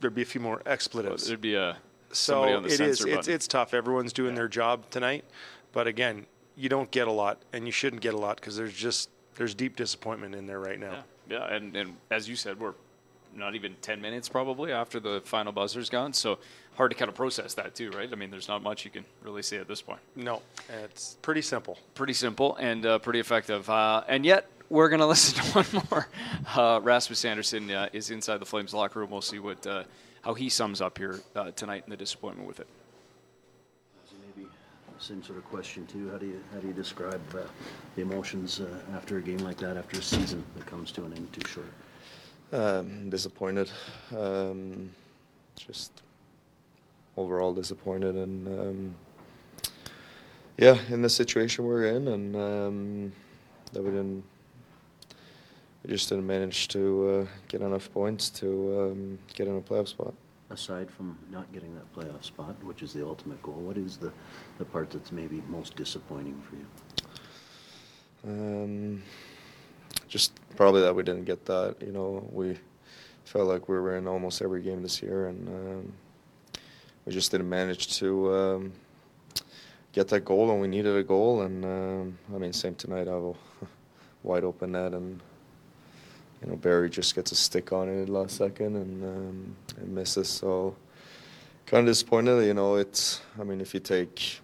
There'd 0.00 0.14
be 0.14 0.22
a 0.22 0.26
few 0.26 0.40
more 0.40 0.62
expletives. 0.66 1.26
There'd 1.26 1.40
be 1.40 1.54
a 1.54 1.76
so 2.12 2.34
somebody 2.34 2.52
on 2.54 2.62
the 2.62 2.68
it 2.68 2.80
is. 2.80 2.98
censor 2.98 3.18
It's 3.18 3.28
it's 3.28 3.46
tough. 3.46 3.72
Everyone's 3.74 4.12
doing 4.12 4.34
their 4.34 4.48
job 4.48 4.88
tonight, 4.90 5.24
but 5.72 5.86
again, 5.86 6.26
you 6.56 6.68
don't 6.68 6.90
get 6.90 7.06
a 7.06 7.12
lot, 7.12 7.40
and 7.52 7.66
you 7.66 7.72
shouldn't 7.72 8.02
get 8.02 8.14
a 8.14 8.18
lot 8.18 8.36
because 8.36 8.56
there's 8.56 8.72
just 8.72 9.10
there's 9.36 9.54
deep 9.54 9.76
disappointment 9.76 10.34
in 10.34 10.46
there 10.46 10.58
right 10.58 10.80
now. 10.80 11.04
Yeah, 11.28 11.38
yeah, 11.38 11.54
and 11.54 11.76
and 11.76 11.96
as 12.10 12.28
you 12.28 12.34
said, 12.34 12.58
we're 12.58 12.74
not 13.36 13.54
even 13.54 13.76
ten 13.82 14.00
minutes 14.00 14.28
probably 14.28 14.72
after 14.72 14.98
the 15.00 15.20
final 15.24 15.52
buzzer's 15.52 15.90
gone, 15.90 16.12
so 16.14 16.38
hard 16.76 16.90
to 16.90 16.96
kind 16.96 17.08
of 17.08 17.14
process 17.14 17.54
that 17.54 17.74
too, 17.74 17.90
right? 17.90 18.08
I 18.10 18.16
mean, 18.16 18.30
there's 18.30 18.48
not 18.48 18.62
much 18.62 18.84
you 18.84 18.90
can 18.90 19.04
really 19.22 19.42
say 19.42 19.58
at 19.58 19.68
this 19.68 19.82
point. 19.82 20.00
No, 20.16 20.42
it's 20.84 21.16
pretty 21.22 21.42
simple. 21.42 21.78
Pretty 21.94 22.14
simple 22.14 22.56
and 22.56 22.84
uh, 22.86 22.98
pretty 22.98 23.20
effective, 23.20 23.68
uh, 23.68 24.04
and 24.08 24.24
yet. 24.24 24.46
We're 24.70 24.88
going 24.88 25.00
to 25.00 25.06
listen 25.06 25.42
to 25.42 25.50
one 25.50 25.84
more. 25.90 26.06
Uh, 26.54 26.80
Rasmus 26.80 27.24
Andersson 27.24 27.68
uh, 27.72 27.88
is 27.92 28.12
inside 28.12 28.38
the 28.38 28.46
Flames 28.46 28.72
locker 28.72 29.00
room. 29.00 29.10
We'll 29.10 29.20
see 29.20 29.40
what 29.40 29.66
uh, 29.66 29.82
how 30.22 30.34
he 30.34 30.48
sums 30.48 30.80
up 30.80 30.98
here 30.98 31.20
uh, 31.34 31.50
tonight 31.52 31.84
and 31.84 31.92
the 31.92 31.96
disappointment 31.96 32.46
with 32.46 32.60
it. 32.60 32.68
Maybe 34.36 34.48
same 34.98 35.22
sort 35.22 35.38
of 35.38 35.44
question 35.46 35.86
too. 35.86 36.10
How 36.10 36.18
do 36.18 36.26
you 36.26 36.40
how 36.52 36.60
do 36.60 36.68
you 36.68 36.72
describe 36.72 37.20
uh, 37.34 37.40
the 37.96 38.02
emotions 38.02 38.60
uh, 38.60 38.66
after 38.94 39.18
a 39.18 39.22
game 39.22 39.38
like 39.38 39.56
that, 39.58 39.76
after 39.76 39.98
a 39.98 40.02
season 40.02 40.44
that 40.56 40.66
comes 40.66 40.92
to 40.92 41.04
an 41.04 41.14
end 41.14 41.32
too 41.32 41.48
short? 41.48 41.72
Um, 42.52 43.08
disappointed. 43.10 43.70
Um, 44.16 44.90
just 45.56 46.02
overall 47.16 47.52
disappointed, 47.52 48.14
and 48.16 48.48
um, 48.48 48.94
yeah, 50.56 50.78
in 50.90 51.02
the 51.02 51.08
situation 51.08 51.64
we're 51.64 51.86
in, 51.86 52.08
and 52.08 52.36
um, 52.36 53.12
that 53.72 53.82
we 53.82 53.90
didn't, 53.90 54.24
we 55.82 55.90
just 55.90 56.08
didn't 56.08 56.26
manage 56.26 56.68
to 56.68 57.08
uh, 57.08 57.26
get 57.48 57.62
enough 57.62 57.92
points 57.92 58.30
to 58.30 58.90
um, 58.90 59.18
get 59.34 59.48
in 59.48 59.56
a 59.56 59.60
playoff 59.60 59.88
spot. 59.88 60.14
Aside 60.50 60.90
from 60.90 61.16
not 61.30 61.50
getting 61.52 61.74
that 61.76 61.94
playoff 61.94 62.24
spot, 62.24 62.56
which 62.64 62.82
is 62.82 62.92
the 62.92 63.06
ultimate 63.06 63.40
goal, 63.42 63.54
what 63.54 63.78
is 63.78 63.96
the, 63.96 64.12
the 64.58 64.64
part 64.64 64.90
that's 64.90 65.12
maybe 65.12 65.42
most 65.48 65.76
disappointing 65.76 66.42
for 66.42 66.56
you? 66.56 66.66
Um, 68.32 69.02
just 70.08 70.32
probably 70.56 70.82
that 70.82 70.94
we 70.94 71.02
didn't 71.04 71.24
get 71.24 71.46
that. 71.46 71.76
You 71.80 71.92
know, 71.92 72.28
we 72.32 72.58
felt 73.24 73.46
like 73.46 73.68
we 73.68 73.76
were 73.76 73.96
in 73.96 74.08
almost 74.08 74.42
every 74.42 74.60
game 74.60 74.82
this 74.82 75.00
year, 75.00 75.28
and 75.28 75.48
um, 75.48 75.92
we 77.10 77.14
just 77.14 77.32
didn't 77.32 77.48
manage 77.48 77.98
to 77.98 78.32
um, 78.32 78.72
get 79.92 80.06
that 80.06 80.24
goal, 80.24 80.52
and 80.52 80.60
we 80.60 80.68
needed 80.68 80.96
a 80.96 81.02
goal. 81.02 81.42
And 81.42 81.64
um, 81.64 82.18
I 82.32 82.38
mean, 82.38 82.52
same 82.52 82.76
tonight. 82.76 83.08
I 83.08 83.10
a 83.10 83.32
wide 84.22 84.44
open 84.44 84.70
net, 84.70 84.92
and 84.92 85.20
you 86.40 86.48
know 86.48 86.54
Barry 86.54 86.88
just 86.88 87.16
gets 87.16 87.32
a 87.32 87.34
stick 87.34 87.72
on 87.72 87.88
it 87.88 88.08
last 88.08 88.36
second 88.36 88.76
and 88.76 89.02
um, 89.02 89.56
and 89.78 89.92
misses. 89.92 90.28
So 90.28 90.76
kind 91.66 91.80
of 91.80 91.86
disappointed. 91.86 92.46
You 92.46 92.54
know, 92.54 92.76
it's. 92.76 93.22
I 93.40 93.42
mean, 93.42 93.60
if 93.60 93.74
you 93.74 93.80
take 93.80 94.38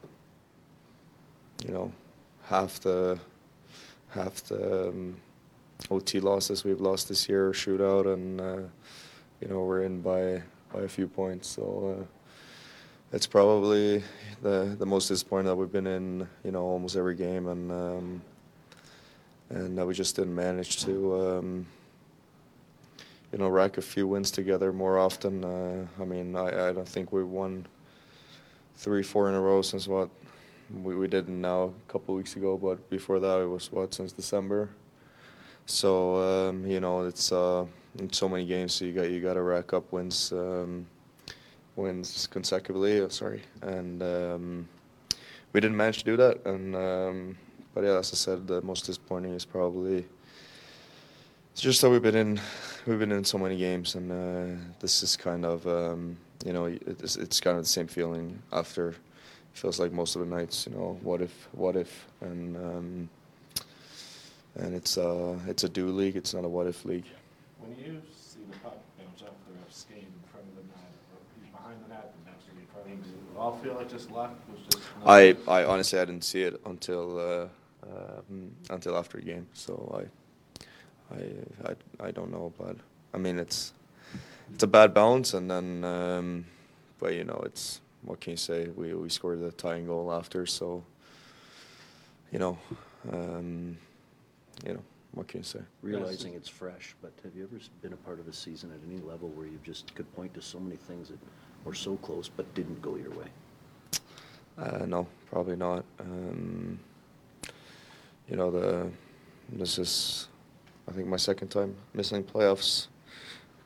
you 1.65 1.73
know 1.73 1.93
half 2.47 2.81
the 2.81 3.17
half 4.09 4.43
the 4.43 4.89
um, 4.89 5.17
OT 5.89 6.19
losses 6.19 6.65
we've 6.65 6.81
lost 6.81 7.09
this 7.11 7.29
year, 7.29 7.53
shootout, 7.53 8.13
and 8.13 8.41
uh, 8.41 8.69
you 9.41 9.47
know 9.47 9.61
we're 9.61 9.83
in 9.83 10.01
by 10.01 10.43
by 10.73 10.81
a 10.81 10.89
few 10.89 11.07
points. 11.07 11.47
So 11.47 12.01
uh, 12.01 12.16
it's 13.17 13.27
probably 13.27 14.05
the 14.43 14.77
the 14.79 14.85
most 14.85 15.09
disappointing 15.09 15.47
that 15.47 15.57
we've 15.57 15.73
been 15.73 15.87
in, 15.87 16.29
you 16.45 16.51
know, 16.53 16.63
almost 16.63 16.97
every 16.97 17.15
game, 17.15 17.49
and 17.49 17.73
um, 17.73 18.23
and 19.49 19.79
that 19.79 19.87
we 19.87 19.95
just 19.95 20.17
didn't 20.17 20.35
manage 20.35 20.85
to. 20.85 20.93
Um, 21.21 21.67
you 23.33 23.39
know, 23.39 23.49
rack 23.49 23.77
a 23.79 23.83
few 23.83 24.07
wins 24.07 24.31
together 24.31 24.73
more 24.73 24.99
often. 24.99 25.45
Uh, 25.45 25.87
I 26.01 26.05
mean, 26.05 26.37
I, 26.37 26.69
I 26.69 26.73
don't 26.73 26.89
think 26.89 27.11
we 27.11 27.25
won 27.25 27.67
three, 28.77 29.03
four 29.03 29.29
in 29.29 29.35
a 29.35 29.41
row 29.41 29.63
since 29.63 29.89
what 29.89 30.11
we, 30.71 30.95
we 30.95 31.09
did 31.09 31.29
now 31.29 31.73
a 31.89 31.93
couple 31.93 32.15
weeks 32.15 32.37
ago, 32.37 32.57
but 32.57 32.89
before 32.91 33.19
that 33.19 33.41
it 33.41 33.47
was 33.47 33.73
what 33.73 33.95
since 33.95 34.13
December. 34.13 34.69
So 35.65 36.17
um, 36.51 36.67
you 36.67 36.81
know 36.81 37.07
it's 37.07 37.33
uh, 37.33 37.65
in 37.99 38.13
so 38.13 38.29
many 38.29 38.45
games, 38.45 38.75
so 38.75 38.85
you 38.85 38.93
got 38.93 39.09
you 39.11 39.21
got 39.23 39.35
to 39.35 39.43
rack 39.43 39.73
up 39.73 39.91
wins, 39.91 40.33
um, 40.33 40.87
wins 41.77 42.27
consecutively. 42.27 43.01
uh, 43.01 43.09
Sorry, 43.09 43.43
and 43.63 44.03
um, 44.03 44.69
we 45.53 45.61
didn't 45.61 45.77
manage 45.77 45.99
to 45.99 46.05
do 46.05 46.17
that. 46.17 46.45
And 46.45 46.75
um, 46.75 47.39
but 47.75 47.85
yeah, 47.85 47.99
as 47.99 48.13
I 48.13 48.17
said, 48.17 48.47
the 48.47 48.61
most 48.63 48.87
disappointing 48.87 49.35
is 49.35 49.45
probably 49.45 50.05
it's 51.53 51.61
just 51.61 51.81
that 51.83 51.91
we've 51.91 52.03
been 52.03 52.17
in 52.17 52.41
we've 52.87 52.99
been 52.99 53.13
in 53.13 53.25
so 53.25 53.39
many 53.39 53.57
games, 53.57 53.95
and 53.95 54.11
uh, 54.13 54.61
this 54.81 55.03
is 55.03 55.17
kind 55.17 55.45
of 55.45 55.67
um, 55.67 56.17
you 56.45 56.53
know 56.53 56.65
it's, 56.67 57.17
it's 57.17 57.41
kind 57.41 57.57
of 57.57 57.65
the 57.65 57.69
same 57.69 57.87
feeling 57.87 58.43
after. 58.53 58.95
Feels 59.53 59.81
like 59.81 59.91
most 59.91 60.17
of 60.17 60.21
the 60.21 60.27
nights, 60.27 60.67
you 60.67 60.77
know, 60.77 60.99
what 61.03 61.23
if, 61.23 61.49
what 61.53 61.77
if, 61.77 62.07
and 62.21 62.57
um, 62.59 63.09
and 64.57 64.75
it's 64.75 64.99
uh 64.99 65.39
it's 65.49 65.65
a 65.65 65.69
do 65.69 65.89
league, 65.89 66.15
it's 66.15 66.35
not 66.35 66.45
a 66.45 66.49
what 66.49 66.67
if 66.67 66.85
league. 66.85 67.07
When 67.61 67.73
you 67.79 68.03
see 68.13 68.41
the 68.51 68.59
puck 68.59 68.77
bounce 68.99 69.23
off 69.23 69.33
the 69.49 69.59
ref's 69.59 69.79
skate 69.79 70.05
in 70.05 70.29
front 70.31 70.45
of 70.45 70.57
the 70.57 70.65
net, 70.69 70.93
or 71.09 71.21
he's 71.41 71.51
behind 71.51 71.81
the 71.85 71.89
net, 71.89 72.13
and 72.13 72.35
actually 72.35 72.61
in 72.61 72.69
front 72.69 72.85
of 72.85 72.93
him, 72.93 73.01
does 73.01 73.13
it 73.13 73.26
all 73.39 73.57
feel 73.57 73.75
like 73.75 73.91
just 73.91 74.11
luck? 74.11 74.35
Was 74.51 74.61
just 74.71 74.85
I, 75.05 75.37
I 75.49 75.65
honestly 75.65 75.99
I 75.99 76.05
didn't 76.05 76.25
see 76.25 76.43
it 76.43 76.61
until 76.67 77.19
uh, 77.19 77.49
um, 77.87 78.51
until 78.71 78.97
after 78.97 79.19
the 79.19 79.25
game, 79.25 79.47
so 79.53 80.03
I, 81.13 81.15
I 81.15 81.71
I 81.71 82.07
I 82.09 82.11
don't 82.11 82.31
know, 82.31 82.53
but 82.59 82.77
I 83.15 83.19
mean 83.19 83.39
it's 83.39 83.73
it's 84.53 84.63
a 84.63 84.67
bad 84.67 84.95
bounce, 84.95 85.35
and 85.35 85.51
then 85.51 85.85
um, 85.85 86.47
but 86.99 87.15
you 87.15 87.25
know 87.25 87.43
it's 87.45 87.81
what 88.03 88.21
can 88.21 88.33
you 88.33 88.37
say? 88.37 88.69
We 88.69 88.95
we 88.95 89.09
scored 89.09 89.41
the 89.41 89.53
tying 89.53 89.87
goal 89.87 90.13
after, 90.13 90.47
so 90.47 90.85
you 92.33 92.39
know, 92.39 92.59
um, 93.13 93.77
you 94.67 94.75
know 94.75 94.83
what 95.13 95.29
can 95.29 95.41
you 95.41 95.45
say? 95.45 95.61
Realizing 95.83 96.35
it's 96.35 96.49
fresh, 96.49 96.95
but 97.01 97.13
have 97.25 97.35
you 97.35 97.45
ever 97.45 97.59
been 97.81 97.95
a 97.95 97.97
part 97.97 98.21
of 98.21 98.29
a 98.29 98.33
season 98.33 98.71
at 98.71 98.81
any 98.87 99.01
level 99.01 99.29
where 99.31 99.47
you 99.47 99.59
just 99.65 99.95
could 99.95 100.13
point 100.15 100.35
to 100.35 100.43
so 100.43 100.61
many 100.61 100.77
things 100.77 101.09
that 101.09 101.19
were 101.67 101.75
so 101.75 101.97
close 101.97 102.29
but 102.29 102.53
didn't 102.55 102.81
go 102.81 102.97
your 102.97 103.11
way? 103.11 103.27
Uh, 104.57 104.87
no, 104.87 105.07
probably 105.31 105.57
not. 105.57 105.85
Um, 106.01 106.79
you 108.29 108.37
know, 108.37 108.51
the 108.51 108.91
this 109.53 109.79
is, 109.79 110.29
I 110.89 110.93
think, 110.93 111.07
my 111.09 111.17
second 111.17 111.49
time 111.49 111.75
missing 111.93 112.25
playoffs 112.25 112.87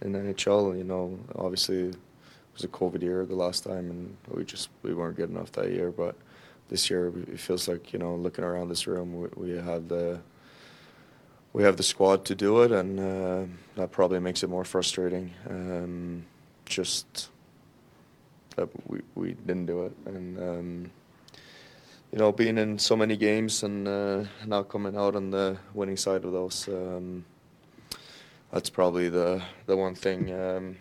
in 0.00 0.12
NHL. 0.12 0.76
You 0.76 0.84
know, 0.84 1.18
obviously 1.36 1.88
it 1.88 1.96
was 2.54 2.64
a 2.64 2.68
COVID 2.68 3.02
year 3.02 3.24
the 3.24 3.36
last 3.36 3.64
time, 3.64 3.90
and 3.90 4.16
we 4.28 4.44
just 4.44 4.70
we 4.82 4.94
weren't 4.94 5.16
good 5.16 5.30
enough 5.30 5.52
that 5.52 5.70
year. 5.70 5.90
But 5.90 6.16
this 6.68 6.90
year, 6.90 7.12
it 7.32 7.38
feels 7.38 7.68
like 7.68 7.92
you 7.92 7.98
know, 7.98 8.14
looking 8.16 8.44
around 8.44 8.68
this 8.68 8.86
room, 8.86 9.20
we, 9.20 9.28
we 9.36 9.56
have 9.56 9.88
the 9.88 10.20
we 11.52 11.62
have 11.62 11.76
the 11.76 11.82
squad 11.82 12.24
to 12.26 12.34
do 12.34 12.62
it, 12.62 12.72
and 12.72 12.98
uh, 12.98 13.44
that 13.76 13.92
probably 13.92 14.20
makes 14.20 14.42
it 14.42 14.48
more 14.48 14.64
frustrating. 14.64 15.32
Um, 15.48 16.24
just 16.64 17.30
that 18.60 18.90
we, 18.90 19.00
we 19.14 19.32
didn't 19.46 19.66
do 19.66 19.84
it, 19.84 19.92
and 20.04 20.38
um, 20.38 20.90
you 22.12 22.18
know, 22.18 22.30
being 22.32 22.58
in 22.58 22.78
so 22.78 22.94
many 22.94 23.16
games 23.16 23.62
and 23.62 23.88
uh, 23.88 24.24
not 24.46 24.68
coming 24.68 24.96
out 24.96 25.16
on 25.16 25.30
the 25.30 25.56
winning 25.74 25.96
side 25.96 26.24
of 26.24 26.32
those. 26.32 26.68
Um, 26.68 27.24
that's 28.52 28.68
probably 28.68 29.08
the 29.08 29.42
the 29.66 29.76
one 29.76 29.94
thing 29.94 30.32
um, 30.32 30.76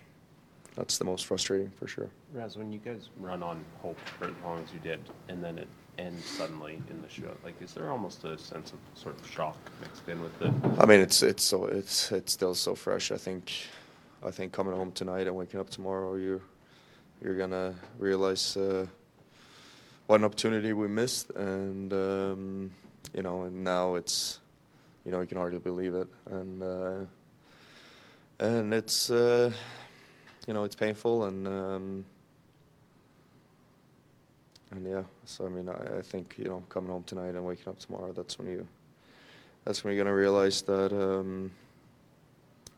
that's 0.76 0.98
the 0.98 1.06
most 1.06 1.26
frustrating 1.26 1.72
for 1.80 1.88
sure. 1.88 2.10
Raz, 2.34 2.58
when 2.58 2.72
you 2.72 2.80
guys 2.80 3.10
run 3.20 3.44
on 3.44 3.63
hope 3.82 4.00
for 4.18 4.26
as 4.26 4.34
long 4.44 4.62
as 4.63 4.74
you 4.74 4.80
did, 4.80 5.00
and 5.30 5.44
then 5.44 5.58
it 5.58 5.68
ends 5.98 6.26
suddenly 6.26 6.82
in 6.89 7.02
the 7.02 7.10
show, 7.10 7.32
like 7.44 7.62
is 7.62 7.74
there 7.74 7.92
almost 7.92 8.26
a 8.26 8.38
sense 8.38 8.74
of 8.74 8.80
sort 8.94 9.18
of 9.20 9.30
shock 9.30 9.58
mixed 9.82 10.08
in 10.10 10.22
with 10.22 10.42
it? 10.42 10.52
I 10.80 10.86
mean, 10.86 11.00
it's 11.00 11.24
it's 11.24 11.44
so 11.44 11.65
it's 11.65 12.12
it's 12.12 12.34
still 12.34 12.56
so 12.56 12.76
fresh. 12.76 13.12
I 13.12 13.18
think 13.18 13.52
I 14.26 14.32
think 14.32 14.52
coming 14.52 14.76
home 14.76 14.92
tonight 14.92 15.28
and 15.28 15.36
waking 15.36 15.60
up 15.62 15.70
tomorrow, 15.70 16.15
you 16.15 16.42
you're 17.22 17.38
gonna 17.38 17.76
realize 17.98 18.56
uh, 18.56 18.86
what 20.08 20.20
an 20.20 20.26
opportunity 20.26 20.74
we 20.74 20.88
missed, 20.88 21.32
and 21.32 21.92
um, 21.94 22.72
you 23.14 23.22
know, 23.22 23.44
and 23.44 23.64
now 23.64 23.96
it's 23.96 24.40
you 25.06 25.12
know 25.12 25.22
you 25.22 25.28
can 25.28 25.38
hardly 25.38 25.60
believe 25.60 25.94
it, 25.96 26.08
and 26.30 26.64
uh, 26.64 27.00
and 28.40 28.74
it's 28.74 29.10
uh, 29.10 29.52
you 30.48 30.54
know 30.54 30.64
it's 30.64 30.76
painful 30.76 31.26
and. 31.26 31.48
Um, 31.48 32.06
and 34.72 34.88
yeah, 34.88 35.02
so 35.26 35.48
I 35.48 35.50
mean, 35.50 35.68
I, 35.68 35.98
I 35.98 36.02
think 36.04 36.36
you 36.38 36.46
know, 36.46 36.64
coming 36.70 36.92
home 36.92 37.04
tonight 37.04 37.30
and 37.30 37.44
waking 37.44 37.68
up 37.70 37.80
tomorrow, 37.80 38.12
that's 38.12 38.38
when 38.38 38.48
you, 38.48 38.68
that's 39.66 39.84
when 39.84 39.96
you're 39.96 40.04
gonna 40.04 40.16
realize 40.16 40.62
that 40.62 40.94
um, 40.94 41.50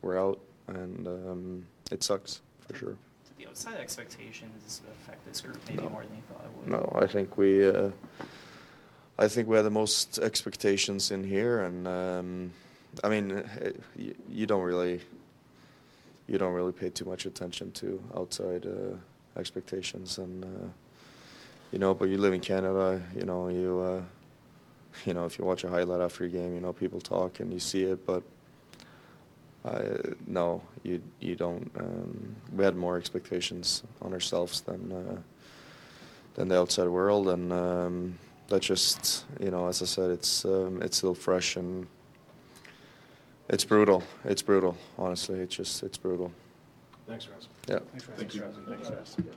we're 0.01 0.17
out, 0.17 0.39
and 0.67 1.05
um, 1.05 1.65
it 1.91 2.01
sucks 2.01 2.39
for 2.65 2.77
sure. 2.77 2.97
The 3.41 3.47
outside 3.49 3.77
expectations 3.79 4.81
affect 4.91 5.25
this 5.25 5.41
group 5.41 5.57
maybe 5.67 5.81
No. 5.81 5.89
more 5.89 6.03
than 6.03 6.15
you 6.15 6.21
thought 6.29 6.45
it 6.45 6.57
would? 6.57 6.67
No, 6.69 6.99
I 7.01 7.07
think 7.07 7.37
we, 7.37 7.67
uh, 7.67 7.89
I 9.17 9.27
think 9.27 9.47
we 9.47 9.55
had 9.55 9.65
the 9.65 9.71
most 9.71 10.19
expectations 10.19 11.09
in 11.09 11.23
here, 11.23 11.63
and 11.63 11.87
um, 11.87 12.51
I 13.03 13.09
mean, 13.09 13.31
eh, 13.31 13.71
you, 13.95 14.15
you 14.29 14.45
don't 14.45 14.61
really, 14.61 15.01
you 16.27 16.37
don't 16.37 16.53
really 16.53 16.71
pay 16.71 16.89
too 16.91 17.05
much 17.05 17.25
attention 17.25 17.71
to 17.73 18.01
outside 18.15 18.67
uh, 18.67 19.39
expectations, 19.39 20.19
and 20.19 20.43
uh, 20.45 20.67
you 21.71 21.79
know, 21.79 21.95
but 21.95 22.09
you 22.09 22.17
live 22.17 22.33
in 22.33 22.41
Canada, 22.41 23.01
you 23.15 23.25
know, 23.25 23.47
you, 23.47 23.79
uh, 23.79 24.01
you 25.05 25.13
know, 25.15 25.25
if 25.25 25.39
you 25.39 25.45
watch 25.45 25.63
a 25.63 25.69
highlight 25.69 26.01
after 26.01 26.25
a 26.25 26.29
game, 26.29 26.53
you 26.53 26.61
know, 26.61 26.73
people 26.73 26.99
talk 27.01 27.39
and 27.39 27.51
you 27.51 27.59
see 27.59 27.83
it, 27.83 28.05
but. 28.05 28.21
I, 29.63 29.81
no, 30.25 30.61
you 30.83 31.01
you 31.19 31.35
don't. 31.35 31.69
Um, 31.77 32.35
we 32.55 32.63
had 32.63 32.75
more 32.75 32.97
expectations 32.97 33.83
on 34.01 34.13
ourselves 34.13 34.61
than 34.61 34.91
uh, 34.91 35.17
than 36.33 36.47
the 36.47 36.59
outside 36.59 36.87
world, 36.87 37.27
and 37.29 37.53
um, 37.53 38.17
that 38.47 38.61
just 38.61 39.25
you 39.39 39.51
know, 39.51 39.67
as 39.67 39.81
I 39.81 39.85
said, 39.85 40.09
it's 40.09 40.45
um, 40.45 40.81
it's 40.81 40.97
still 40.97 41.13
fresh 41.13 41.57
and 41.57 41.85
it's 43.49 43.63
brutal. 43.63 44.03
It's 44.25 44.41
brutal. 44.41 44.77
Honestly, 44.97 45.39
it's 45.39 45.55
just 45.55 45.83
it's 45.83 45.97
brutal. 45.97 46.31
Thanks, 47.07 47.27
Raz. 47.27 47.47
Yeah. 47.67 47.79
Thanks, 47.91 48.37
Raz. 48.37 48.55
Thanks, 48.67 48.89
Raz. 48.89 49.15
Thanks, 49.15 49.27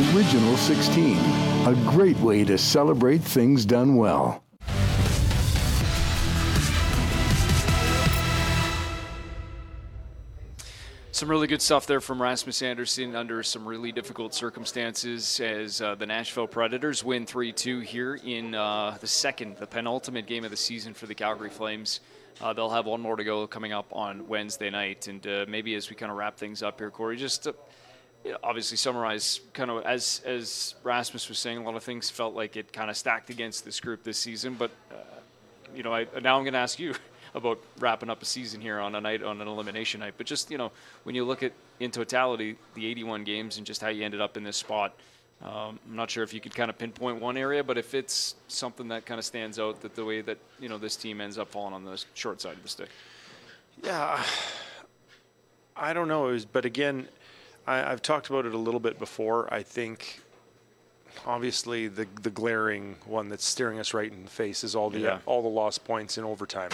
Original 0.00 0.56
16, 0.56 1.18
a 1.66 1.74
great 1.90 2.16
way 2.20 2.42
to 2.42 2.56
celebrate 2.56 3.18
things 3.18 3.66
done 3.66 3.96
well. 3.96 4.42
Some 11.12 11.28
really 11.28 11.48
good 11.48 11.60
stuff 11.60 11.86
there 11.86 12.00
from 12.00 12.22
Rasmus 12.22 12.62
Andersson 12.62 13.14
under 13.14 13.42
some 13.42 13.68
really 13.68 13.92
difficult 13.92 14.32
circumstances 14.32 15.38
as 15.38 15.82
uh, 15.82 15.94
the 15.94 16.06
Nashville 16.06 16.46
Predators 16.46 17.04
win 17.04 17.26
3 17.26 17.52
2 17.52 17.80
here 17.80 18.14
in 18.24 18.54
uh, 18.54 18.96
the 19.02 19.06
second, 19.06 19.58
the 19.58 19.66
penultimate 19.66 20.26
game 20.26 20.44
of 20.46 20.50
the 20.50 20.56
season 20.56 20.94
for 20.94 21.04
the 21.04 21.14
Calgary 21.14 21.50
Flames. 21.50 22.00
Uh, 22.40 22.54
they'll 22.54 22.70
have 22.70 22.86
one 22.86 23.02
more 23.02 23.16
to 23.16 23.24
go 23.24 23.46
coming 23.46 23.74
up 23.74 23.94
on 23.94 24.26
Wednesday 24.28 24.70
night. 24.70 25.08
And 25.08 25.26
uh, 25.26 25.44
maybe 25.46 25.74
as 25.74 25.90
we 25.90 25.96
kind 25.96 26.10
of 26.10 26.16
wrap 26.16 26.38
things 26.38 26.62
up 26.62 26.80
here, 26.80 26.90
Cory, 26.90 27.18
just 27.18 27.44
know, 27.44 27.54
obviously 28.42 28.76
summarize 28.76 29.40
kind 29.52 29.70
of 29.70 29.85
as, 29.85 30.22
as 30.24 30.74
Rasmus 30.83 31.28
was 31.28 31.38
saying, 31.38 31.59
a 31.59 31.62
lot 31.62 31.76
of 31.76 31.83
things 31.83 32.11
felt 32.11 32.35
like 32.35 32.56
it 32.56 32.72
kind 32.72 32.90
of 32.90 32.96
stacked 32.96 33.30
against 33.30 33.64
this 33.64 33.80
group 33.80 34.04
this 34.04 34.18
season. 34.18 34.54
But, 34.54 34.70
uh, 34.90 34.96
you 35.74 35.83
know, 35.83 35.92
I, 35.92 36.06
now 36.22 36.37
I'm 36.37 36.44
going 36.44 36.52
to 36.52 36.59
ask 36.59 36.78
you 36.78 36.94
about 37.35 37.59
wrapping 37.78 38.11
up 38.11 38.22
a 38.22 38.24
season 38.24 38.61
here 38.61 38.78
on 38.78 38.94
a 38.94 39.00
night 39.00 39.22
on 39.22 39.40
an 39.40 39.48
elimination 39.48 40.00
night. 40.00 40.14
But 40.16 40.26
just 40.26 40.50
you 40.50 40.59
know, 40.59 40.72
when 41.04 41.14
you 41.14 41.24
look 41.24 41.42
at 41.42 41.52
in 41.78 41.90
totality 41.90 42.56
the 42.74 42.87
81 42.87 43.24
games 43.24 43.56
and 43.56 43.66
just 43.66 43.80
how 43.80 43.88
you 43.88 44.04
ended 44.04 44.20
up 44.20 44.37
in 44.37 44.44
this 44.44 44.56
spot, 44.56 44.94
um, 45.42 45.78
I'm 45.88 45.96
not 45.96 46.11
sure 46.11 46.22
if 46.22 46.35
you 46.35 46.40
could 46.40 46.54
kind 46.54 46.68
of 46.68 46.76
pinpoint 46.76 47.20
one 47.20 47.37
area, 47.37 47.64
but 47.64 47.78
if 47.78 47.94
it's 47.94 48.35
something 48.48 48.88
that 48.88 49.06
kind 49.06 49.18
of 49.18 49.24
stands 49.24 49.59
out, 49.59 49.80
that 49.80 49.94
the 49.94 50.04
way 50.04 50.20
that 50.20 50.38
you 50.59 50.68
know 50.68 50.76
this 50.76 50.96
team 50.96 51.20
ends 51.20 51.38
up 51.38 51.48
falling 51.48 51.72
on 51.72 51.85
the 51.85 52.02
short 52.14 52.40
side 52.40 52.56
of 52.56 52.62
the 52.62 52.68
stick. 52.68 52.88
Yeah, 53.83 54.22
I 55.74 55.94
don't 55.94 56.09
know. 56.09 56.28
It 56.28 56.33
was, 56.33 56.44
but 56.44 56.66
again, 56.66 57.09
I, 57.66 57.92
I've 57.92 58.02
talked 58.02 58.28
about 58.30 58.46
it 58.46 58.54
a 58.54 58.58
little 58.58 58.80
bit 58.80 58.98
before. 58.98 59.52
I 59.52 59.62
think 59.62 60.20
obviously 61.26 61.88
the 61.88 62.06
the 62.22 62.30
glaring 62.30 62.96
one 63.04 63.28
that's 63.28 63.44
staring 63.44 63.78
us 63.78 63.92
right 63.94 64.10
in 64.10 64.24
the 64.24 64.30
face 64.30 64.64
is 64.64 64.74
all 64.76 64.90
the 64.90 65.00
Yeah. 65.00 65.18
all 65.26 65.42
the 65.42 65.48
lost 65.48 65.84
points 65.84 66.18
in 66.18 66.24
overtime. 66.24 66.70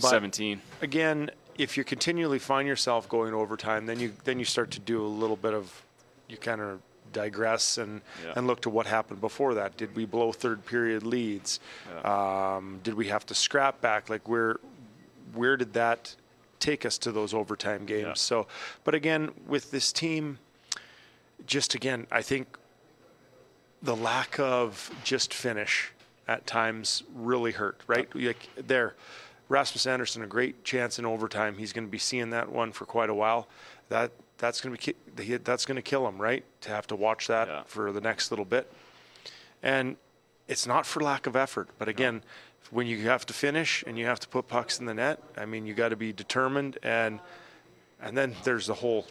But 0.00 0.08
17. 0.08 0.60
Again, 0.82 1.30
if 1.56 1.76
you 1.76 1.84
continually 1.84 2.38
find 2.38 2.68
yourself 2.68 3.08
going 3.08 3.34
overtime, 3.34 3.86
then 3.86 4.00
you 4.00 4.12
then 4.24 4.38
you 4.38 4.44
start 4.44 4.70
to 4.72 4.80
do 4.80 5.04
a 5.04 5.08
little 5.08 5.36
bit 5.36 5.54
of 5.54 5.82
you 6.28 6.36
kind 6.36 6.60
of 6.60 6.80
digress 7.12 7.78
and 7.78 8.02
Yeah. 8.24 8.34
and 8.36 8.46
look 8.46 8.60
to 8.62 8.70
what 8.70 8.86
happened 8.86 9.20
before 9.20 9.54
that. 9.54 9.76
Did 9.76 9.96
we 9.96 10.04
blow 10.04 10.32
third 10.32 10.66
period 10.66 11.04
leads? 11.04 11.58
Um, 12.04 12.80
did 12.82 12.94
we 12.94 13.08
have 13.08 13.24
to 13.26 13.34
scrap 13.34 13.80
back? 13.80 14.10
Like 14.10 14.28
where 14.28 14.56
where 15.34 15.56
did 15.56 15.72
that 15.74 16.14
take 16.58 16.84
us 16.84 16.98
to 16.98 17.12
those 17.12 17.34
overtime 17.34 17.86
games? 17.86 18.20
So, 18.20 18.46
but 18.84 18.94
again, 18.94 19.30
with 19.46 19.70
this 19.70 19.92
team, 19.92 20.38
just 21.46 21.74
again, 21.74 22.06
I 22.10 22.22
think 22.22 22.58
the 23.82 23.96
lack 23.96 24.38
of 24.38 24.90
just 25.04 25.32
finish 25.32 25.92
at 26.26 26.46
times 26.46 27.02
really 27.14 27.52
hurt, 27.52 27.80
right? 27.86 28.08
Like 28.14 28.48
there, 28.56 28.94
Rasmus 29.48 29.86
Andersson, 29.86 30.22
a 30.22 30.26
great 30.26 30.64
chance 30.64 30.98
in 30.98 31.06
overtime. 31.06 31.56
He's 31.56 31.72
going 31.72 31.86
to 31.86 31.90
be 31.90 31.98
seeing 31.98 32.30
that 32.30 32.50
one 32.50 32.72
for 32.72 32.84
quite 32.84 33.08
a 33.08 33.14
while. 33.14 33.48
That 33.88 34.12
that's 34.36 34.60
going 34.60 34.76
to 34.76 34.94
be 35.16 35.36
that's 35.38 35.64
going 35.64 35.76
to 35.76 35.82
kill 35.82 36.06
him, 36.06 36.20
right? 36.20 36.44
To 36.62 36.70
have 36.70 36.86
to 36.88 36.96
watch 36.96 37.26
that 37.28 37.68
for 37.68 37.92
the 37.92 38.00
next 38.00 38.30
little 38.30 38.44
bit, 38.44 38.70
and 39.62 39.96
it's 40.48 40.66
not 40.66 40.86
for 40.86 41.00
lack 41.00 41.26
of 41.26 41.36
effort, 41.36 41.68
but 41.78 41.88
again, 41.88 42.22
when 42.70 42.86
you 42.86 42.98
have 43.08 43.24
to 43.26 43.32
finish 43.32 43.84
and 43.86 43.98
you 43.98 44.06
have 44.06 44.20
to 44.20 44.28
put 44.28 44.48
pucks 44.48 44.78
in 44.78 44.86
the 44.86 44.94
net, 44.94 45.22
I 45.36 45.46
mean, 45.46 45.66
you 45.66 45.74
got 45.74 45.90
to 45.90 45.96
be 45.96 46.12
determined, 46.12 46.78
and 46.82 47.20
and 48.00 48.16
then 48.16 48.34
there's 48.44 48.66
the 48.66 48.74
whole 48.74 49.06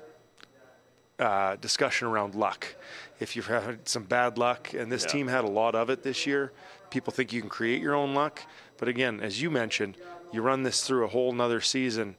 uh, 1.20 1.56
discussion 1.58 2.08
around 2.08 2.36
luck. 2.36 2.76
If 3.20 3.36
you've 3.36 3.48
had 3.48 3.88
some 3.88 4.04
bad 4.04 4.38
luck, 4.38 4.74
and 4.74 4.92
this 4.92 5.04
Yeah. 5.04 5.10
team 5.10 5.28
had 5.28 5.44
a 5.44 5.50
lot 5.50 5.76
of 5.76 5.90
it 5.90 6.04
this 6.04 6.26
year, 6.26 6.52
people 6.90 7.12
think 7.12 7.34
you 7.34 7.42
can 7.42 7.50
create 7.50 7.82
your 7.82 7.96
own 7.96 8.14
luck. 8.14 8.42
But 8.78 8.88
again, 8.88 9.20
as 9.20 9.42
you 9.42 9.50
mentioned, 9.50 9.98
you 10.32 10.42
run 10.42 10.64
this 10.64 10.86
through 10.86 11.04
a 11.06 11.08
whole 11.08 11.34
nother 11.34 11.60
season. 11.60 12.16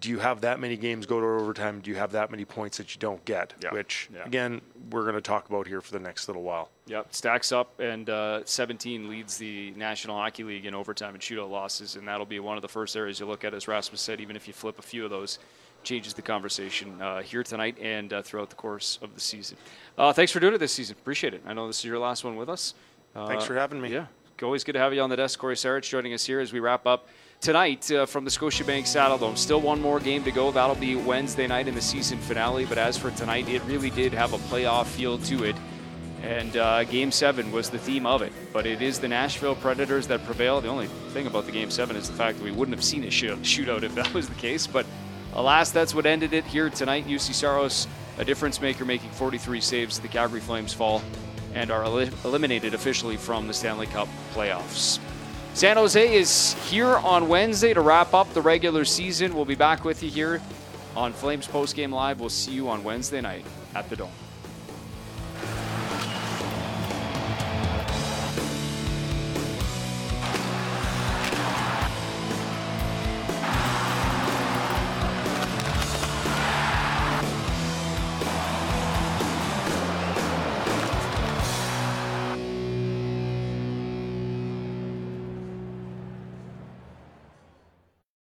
Do 0.00 0.08
you 0.08 0.18
have 0.18 0.40
that 0.40 0.58
many 0.60 0.76
games 0.78 1.04
go 1.04 1.20
to 1.20 1.26
overtime? 1.26 1.80
Do 1.80 1.90
you 1.90 1.96
have 1.96 2.12
that 2.12 2.30
many 2.30 2.46
points 2.46 2.78
that 2.78 2.94
you 2.94 2.98
don't 2.98 3.22
get? 3.26 3.52
Which, 3.70 4.08
Yeah. 4.12 4.24
again, 4.24 4.62
we're 4.90 5.02
going 5.02 5.14
to 5.14 5.20
talk 5.20 5.48
about 5.50 5.66
here 5.66 5.82
for 5.82 5.92
the 5.92 5.98
next 6.00 6.26
little 6.26 6.42
while. 6.42 6.70
Yep, 6.86 7.14
stacks 7.14 7.52
up, 7.52 7.78
and 7.78 8.08
uh, 8.08 8.40
17 8.46 9.10
leads 9.10 9.36
the 9.36 9.72
National 9.72 10.16
Hockey 10.16 10.42
League 10.42 10.64
in 10.64 10.74
overtime 10.74 11.12
and 11.14 11.22
shootout 11.22 11.50
losses, 11.50 11.96
and 11.96 12.08
that'll 12.08 12.24
be 12.26 12.40
one 12.40 12.56
of 12.56 12.62
the 12.62 12.68
first 12.68 12.96
areas 12.96 13.20
you 13.20 13.26
look 13.26 13.44
at. 13.44 13.52
As 13.52 13.68
Rasmus 13.68 14.00
said, 14.00 14.20
even 14.20 14.36
if 14.36 14.46
you 14.48 14.54
flip 14.54 14.78
a 14.78 14.82
few 14.82 15.04
of 15.04 15.10
those, 15.10 15.38
changes 15.82 16.14
the 16.14 16.22
conversation 16.22 17.00
uh, 17.00 17.20
here 17.20 17.42
tonight 17.42 17.76
and 17.80 18.12
uh, 18.12 18.22
throughout 18.22 18.48
the 18.50 18.56
course 18.56 18.98
of 19.02 19.14
the 19.14 19.20
season. 19.20 19.56
Uh, 19.98 20.12
thanks 20.12 20.32
for 20.32 20.40
doing 20.40 20.54
it 20.54 20.58
this 20.58 20.72
season. 20.72 20.96
Appreciate 21.00 21.34
it. 21.34 21.42
I 21.46 21.52
know 21.52 21.66
this 21.66 21.78
is 21.78 21.84
your 21.84 21.98
last 21.98 22.24
one 22.24 22.36
with 22.36 22.48
us. 22.48 22.74
Uh, 23.14 23.26
Thanks 23.26 23.44
for 23.44 23.54
having 23.54 23.80
me. 23.80 23.92
Yeah, 23.92 24.06
always 24.42 24.64
good 24.64 24.72
to 24.72 24.78
have 24.78 24.94
you 24.94 25.00
on 25.02 25.10
the 25.10 25.16
desk. 25.16 25.38
Cory 25.38 25.56
Sarich 25.56 25.88
joining 25.88 26.14
us 26.14 26.24
here 26.24 26.40
as 26.40 26.52
we 26.52 26.60
wrap 26.60 26.86
up 26.86 27.08
tonight 27.40 27.90
uh, 27.90 28.06
from 28.06 28.24
the 28.24 28.30
Scotiabank 28.30 28.82
Saddledome. 28.82 29.36
Still 29.36 29.60
one 29.60 29.80
more 29.80 29.98
game 29.98 30.22
to 30.24 30.30
go. 30.30 30.50
That'll 30.50 30.76
be 30.76 30.96
Wednesday 30.96 31.46
night 31.46 31.68
in 31.68 31.74
the 31.74 31.80
season 31.80 32.18
finale. 32.18 32.66
But 32.66 32.78
as 32.78 32.98
for 32.98 33.10
tonight, 33.12 33.48
it 33.48 33.62
really 33.64 33.90
did 33.90 34.12
have 34.12 34.32
a 34.32 34.38
playoff 34.38 34.86
feel 34.86 35.18
to 35.18 35.44
it. 35.44 35.56
And 36.22 36.54
uh, 36.56 36.84
Game 36.84 37.10
7 37.10 37.50
was 37.50 37.70
the 37.70 37.78
theme 37.78 38.04
of 38.04 38.20
it. 38.20 38.32
But 38.52 38.66
it 38.66 38.82
is 38.82 39.00
the 39.00 39.08
Nashville 39.08 39.54
Predators 39.54 40.06
that 40.08 40.24
prevail. 40.24 40.60
The 40.60 40.68
only 40.68 40.86
thing 41.12 41.26
about 41.26 41.46
the 41.46 41.52
Game 41.52 41.70
7 41.70 41.96
is 41.96 42.08
the 42.08 42.14
fact 42.16 42.38
that 42.38 42.44
we 42.44 42.50
wouldn't 42.50 42.76
have 42.76 42.84
seen 42.84 43.04
a 43.04 43.10
shoot- 43.10 43.40
shootout 43.42 43.82
if 43.82 43.94
that 43.94 44.12
was 44.12 44.28
the 44.28 44.34
case. 44.34 44.66
But 44.66 44.84
alas, 45.32 45.70
that's 45.70 45.94
what 45.94 46.04
ended 46.04 46.34
it 46.34 46.44
here 46.44 46.68
tonight. 46.68 47.06
Juuse 47.06 47.32
Saros, 47.32 47.88
a 48.18 48.24
difference 48.24 48.60
maker, 48.60 48.84
making 48.84 49.10
43 49.10 49.62
saves. 49.62 49.98
The 49.98 50.08
Calgary 50.08 50.40
Flames 50.40 50.74
fall 50.74 51.02
and 51.54 51.70
are 51.70 51.84
eli- 51.84 52.10
eliminated 52.24 52.74
officially 52.74 53.16
from 53.16 53.46
the 53.46 53.54
Stanley 53.54 53.86
Cup 53.86 54.08
playoffs. 54.34 54.98
San 55.54 55.76
Jose 55.76 56.14
is 56.14 56.54
here 56.70 56.96
on 56.98 57.28
Wednesday 57.28 57.74
to 57.74 57.80
wrap 57.80 58.14
up 58.14 58.32
the 58.32 58.40
regular 58.40 58.84
season. 58.84 59.34
We'll 59.34 59.44
be 59.44 59.56
back 59.56 59.84
with 59.84 60.02
you 60.02 60.08
here 60.08 60.40
on 60.96 61.12
Flames 61.12 61.46
Postgame 61.46 61.90
Live. 61.90 62.20
We'll 62.20 62.28
see 62.28 62.52
you 62.52 62.68
on 62.68 62.84
Wednesday 62.84 63.20
night 63.20 63.44
at 63.74 63.90
the 63.90 63.96
Dome. 63.96 64.10